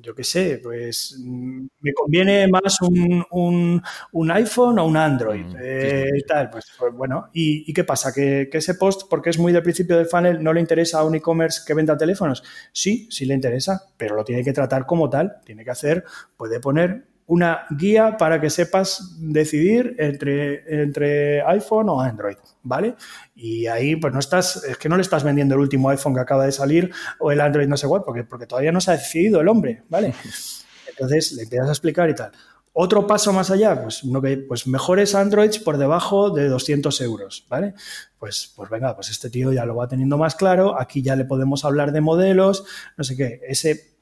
[0.00, 3.82] yo qué sé, pues me conviene más un,
[4.30, 8.12] iPhone o un Android, mm, eh, tal, pues, pues bueno, ¿y, qué pasa?
[8.12, 11.04] ¿Que, ¿Que, ese post, porque es muy de principio de funnel, no le interesa a
[11.04, 12.42] un e-commerce que venda teléfonos?
[12.72, 16.04] Sí, sí le interesa, pero lo tiene que tratar como tal, tiene que hacer,
[16.36, 22.96] puede poner una guía para que sepas decidir entre, entre iPhone o Android, ¿vale?
[23.34, 26.20] Y ahí pues no estás, es que no le estás vendiendo el último iPhone que
[26.20, 28.96] acaba de salir o el Android no sé cuál, porque, porque todavía no se ha
[28.96, 30.14] decidido el hombre, ¿vale?
[30.88, 32.32] Entonces le empiezas a explicar y tal.
[32.76, 37.46] Otro paso más allá, pues, uno que, pues mejores Androids por debajo de 200 euros,
[37.48, 37.74] ¿vale?
[38.18, 41.24] Pues, pues venga, pues este tío ya lo va teniendo más claro, aquí ya le
[41.24, 42.64] podemos hablar de modelos,
[42.96, 43.93] no sé qué, ese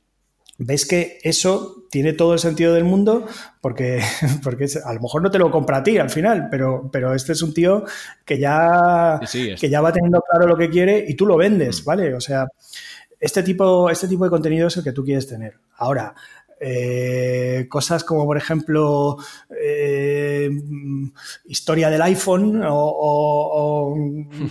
[0.58, 3.26] ves que eso tiene todo el sentido del mundo
[3.60, 4.00] porque,
[4.42, 7.32] porque a lo mejor no te lo compra a ti al final, pero, pero este
[7.32, 7.84] es un tío
[8.24, 11.84] que ya, que ya va teniendo claro lo que quiere y tú lo vendes, mm.
[11.84, 12.14] ¿vale?
[12.14, 12.46] O sea,
[13.20, 15.54] este tipo, este tipo de contenido es el que tú quieres tener.
[15.76, 16.14] Ahora,
[16.64, 19.16] eh, cosas como, por ejemplo,
[19.60, 20.48] eh,
[21.46, 23.96] historia del iPhone o,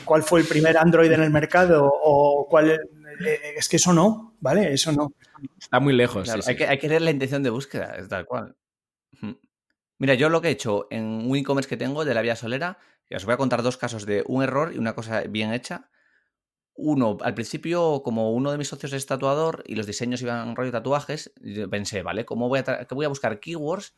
[0.04, 2.80] cuál fue el primer Android en el mercado o cuál...
[3.26, 4.74] Eh, es que eso no, ¿vale?
[4.74, 5.14] Eso no.
[5.60, 6.30] Está muy lejos.
[6.48, 8.56] hay, Que, hay que leer la intención de búsqueda, es tal cual.
[9.98, 12.80] Mira, yo lo que he hecho en un e-commerce que tengo de la vía solera,
[13.16, 15.90] os voy a contar dos casos de un error y una cosa bien hecha.
[16.74, 20.72] uno, al principio, como uno de mis socios es tatuador y los diseños iban rollo
[20.72, 21.32] tatuajes,
[21.70, 22.26] pensé, ¿vale?
[22.26, 23.94] ¿Cómo voy a, voy a buscar keywords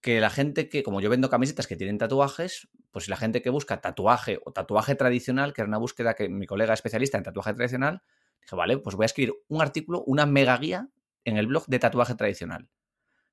[0.00, 3.50] que la gente que, como yo vendo camisetas que tienen tatuajes, pues la gente que
[3.50, 7.54] busca tatuaje o tatuaje tradicional, que era una búsqueda que mi colega especialista en tatuaje
[7.54, 8.02] tradicional,
[8.42, 10.88] dije, vale, pues voy a escribir un artículo, una mega guía
[11.24, 12.68] en el blog de tatuaje tradicional.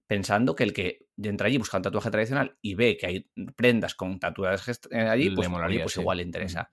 [0.07, 3.93] Pensando que el que entra allí busca un tatuaje tradicional y ve que hay prendas
[3.93, 6.71] con tatuajes eh, allí, pues, pues igual le interesa.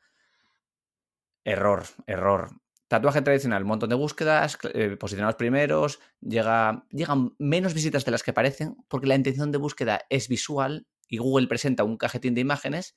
[1.44, 2.50] Error, error.
[2.88, 8.22] Tatuaje tradicional, un montón de búsquedas, eh, posicionados primeros, llega, llegan menos visitas de las
[8.22, 12.42] que parecen, porque la intención de búsqueda es visual y Google presenta un cajetín de
[12.42, 12.96] imágenes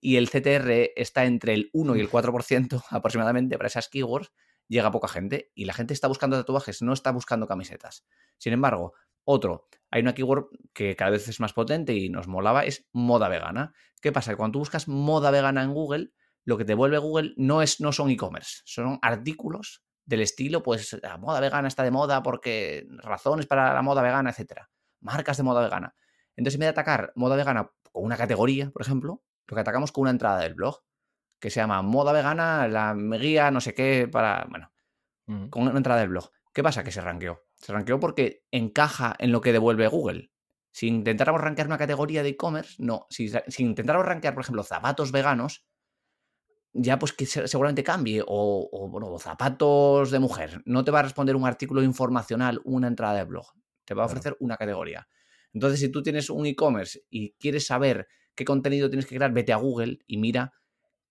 [0.00, 4.32] y el CTR está entre el 1 y el 4% aproximadamente para esas keywords,
[4.72, 8.04] llega poca gente y la gente está buscando tatuajes, no está buscando camisetas.
[8.38, 8.94] Sin embargo,
[9.24, 13.28] otro, hay una keyword que cada vez es más potente y nos molaba, es moda
[13.28, 13.74] vegana.
[14.00, 14.34] ¿Qué pasa?
[14.34, 16.12] Cuando tú buscas moda vegana en Google,
[16.44, 20.98] lo que te vuelve Google no, es, no son e-commerce, son artículos del estilo, pues
[21.02, 24.70] la moda vegana está de moda porque razones para la moda vegana, etcétera.
[25.00, 25.94] Marcas de moda vegana.
[26.34, 29.92] Entonces, en vez de atacar moda vegana con una categoría, por ejemplo, lo que atacamos
[29.92, 30.82] con una entrada del blog,
[31.42, 34.46] que se llama moda vegana, la guía, no sé qué, para.
[34.48, 34.72] Bueno,
[35.50, 36.30] con una entrada del blog.
[36.54, 36.84] ¿Qué pasa?
[36.84, 37.42] Que se ranqueó.
[37.56, 40.30] Se ranqueó porque encaja en lo que devuelve Google.
[40.70, 43.06] Si intentáramos rankear una categoría de e-commerce, no.
[43.10, 45.66] Si, si intentáramos rankear, por ejemplo, zapatos veganos,
[46.72, 50.62] ya pues que seguramente cambie, o, bueno, zapatos de mujer.
[50.64, 53.46] No te va a responder un artículo informacional, una entrada de blog.
[53.84, 55.08] Te va a ofrecer una categoría.
[55.52, 59.52] Entonces, si tú tienes un e-commerce y quieres saber qué contenido tienes que crear, vete
[59.52, 60.52] a Google y mira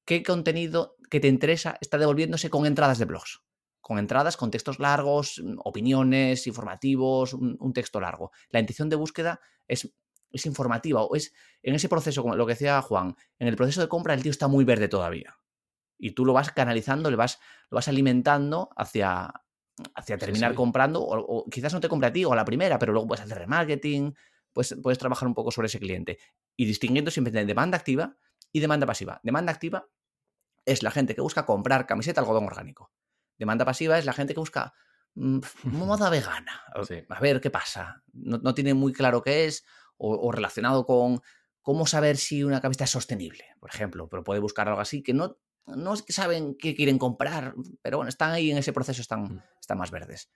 [0.05, 3.41] qué contenido que te interesa está devolviéndose con entradas de blogs.
[3.81, 8.31] Con entradas, con textos largos, mm, opiniones, informativos, un, texto largo.
[8.49, 9.91] La intención de búsqueda es,
[10.31, 11.33] es informativa o es
[11.63, 14.31] en ese proceso, como lo que decía Juan, en el proceso de compra el tío
[14.31, 15.35] está muy verde todavía
[16.01, 17.39] y tú lo vas canalizando, le vas,
[17.69, 19.31] lo vas alimentando hacia,
[19.93, 22.91] hacia terminar comprando, o, quizás no te compre a ti o a la primera, pero
[22.91, 24.13] luego puedes hacer remarketing,
[24.51, 26.17] pues, puedes trabajar un poco sobre ese cliente
[26.57, 28.17] y distinguiendo siempre entre demanda activa
[28.51, 29.19] y demanda pasiva.
[29.23, 29.87] Demanda activa
[30.65, 32.91] es la gente que busca comprar camiseta algodón orgánico.
[33.37, 34.73] Demanda pasiva es la gente que busca
[35.15, 36.63] mm, moda vegana.
[37.09, 38.03] A ver qué pasa.
[38.13, 39.65] No, tiene muy claro qué es
[39.97, 41.21] o, relacionado con
[41.61, 45.13] cómo saber si una camiseta es sostenible, por ejemplo, pero puede buscar algo así que
[45.13, 45.37] no
[45.67, 49.23] no es que saben qué quieren comprar, pero bueno, están ahí en ese proceso, están,
[49.23, 49.43] mm.
[49.59, 50.31] están más verdes.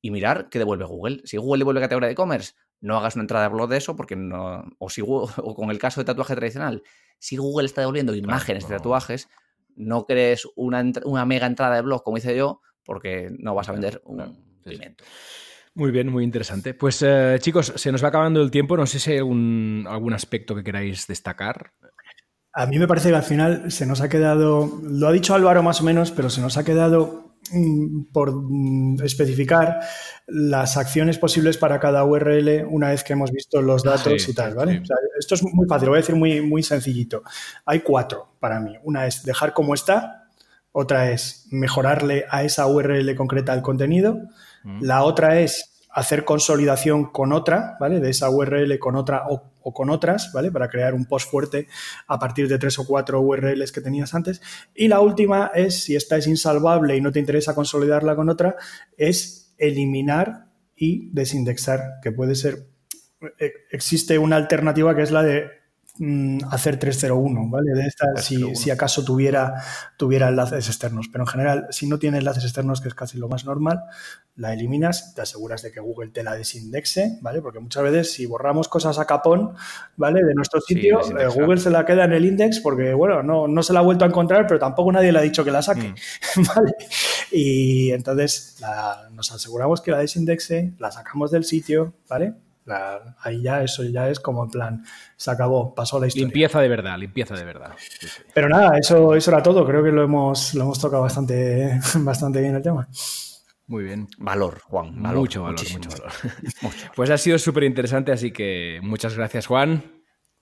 [0.00, 1.20] Y mirar qué devuelve Google.
[1.24, 4.16] Si Google devuelve categoría de e-commerce, no hagas una entrada de blog de eso, porque
[4.16, 4.64] no.
[4.78, 6.82] O, si, o con el caso de tatuaje tradicional,
[7.20, 9.28] si Google está devolviendo imágenes de tatuajes,
[9.76, 13.72] no crees una, una, mega entrada de blog como hice yo, porque no vas a
[13.72, 15.04] vender un pimiento.
[15.74, 16.74] Muy bien, muy interesante.
[16.74, 18.76] Pues eh, chicos, se nos va acabando el tiempo.
[18.76, 21.72] No sé si hay algún, algún aspecto que queráis destacar.
[22.52, 25.62] A mí me parece que al final se nos ha quedado, lo ha dicho Álvaro
[25.62, 27.29] más o menos, pero se nos ha quedado
[28.12, 29.80] por mm, especificar
[30.26, 34.54] las acciones posibles para cada URL una vez que hemos visto los datos y tal,
[34.54, 34.82] ¿vale?
[35.18, 37.22] esto es muy fácil, lo voy a decir muy, muy sencillito.
[37.66, 38.76] Hay cuatro para mí.
[38.84, 40.28] Una es dejar como está,
[40.72, 44.18] otra es mejorarle a esa URL concreta el contenido,
[44.62, 44.82] mm.
[44.82, 48.00] la otra es hacer consolidación con otra, ¿vale?
[48.00, 50.50] De esa URL con otra o, con otras, ¿vale?
[50.50, 51.66] Para crear un post fuerte
[52.06, 54.40] a partir de tres o cuatro URLs que tenías antes.
[54.74, 58.56] Y la última es, si esta es insalvable y no te interesa consolidarla con otra,
[58.96, 62.68] es eliminar y desindexar, que puede ser...
[63.38, 65.59] Eh, existe una alternativa que es la de
[66.50, 67.72] hacer 301, ¿vale?
[67.72, 69.62] De esta, si, si, acaso tuviera,
[69.96, 71.08] tuviera enlaces externos.
[71.12, 73.82] Pero en general, si no tiene enlaces externos, que es casi lo más normal,
[74.36, 77.42] la eliminas, te aseguras de que Google te la desindexe, ¿vale?
[77.42, 79.54] Porque muchas veces si borramos cosas a capón,
[79.96, 80.22] ¿vale?
[80.24, 83.62] De nuestro sitio, eh, Google se la queda en el index porque, bueno, no, no
[83.62, 85.88] se la ha vuelto a encontrar, pero tampoco nadie le ha dicho que la saque,
[85.88, 86.42] mm.
[86.54, 86.74] ¿vale?
[87.30, 88.56] Y entonces
[89.12, 92.34] nos aseguramos que la desindexe, la sacamos del sitio, ¿vale?
[93.20, 94.84] Ahí ya eso ya es como en plan,
[95.16, 96.26] se acabó, pasó la historia.
[96.26, 97.72] Limpieza de verdad, limpieza de verdad.
[98.34, 99.66] Pero nada, eso, eso era todo.
[99.66, 102.88] Creo que lo hemos, lo hemos tocado bastante, bastante bien el tema.
[103.66, 104.08] Muy bien.
[104.18, 104.94] Valor, Juan.
[104.96, 106.12] mucho valor, mucho valor.
[106.96, 109.84] pues ha sido súper interesante, así que muchas gracias, Juan.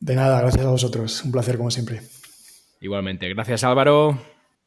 [0.01, 1.25] De nada, gracias a vosotros.
[1.25, 2.01] Un placer, como siempre.
[2.81, 3.29] Igualmente.
[3.29, 4.19] Gracias, Álvaro.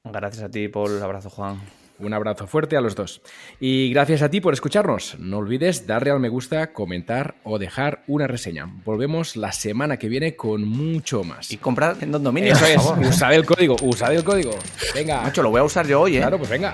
[0.03, 1.01] Gracias a ti, Paul.
[1.01, 1.80] Abrazo, Juan.
[2.01, 3.21] Un abrazo fuerte a los dos.
[3.59, 5.17] Y gracias a ti por escucharnos.
[5.19, 8.67] No olvides darle al me gusta, comentar o dejar una reseña.
[8.83, 11.51] Volvemos la semana que viene con mucho más.
[11.51, 12.53] Y comprar en Don Dominio.
[12.53, 13.07] Eso es.
[13.07, 13.75] Usad el código.
[13.81, 14.51] Usad el código.
[14.95, 15.21] Venga.
[15.21, 16.19] Macho, lo voy a usar yo hoy, ¿eh?
[16.19, 16.73] Claro, pues venga.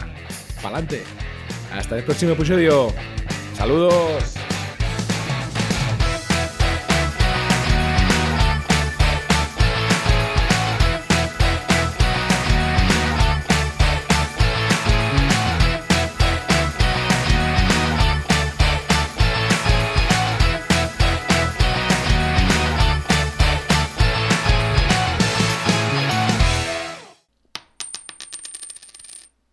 [0.62, 1.04] Pa'lante.
[1.74, 2.94] Hasta el próximo episodio.
[3.56, 4.36] Saludos.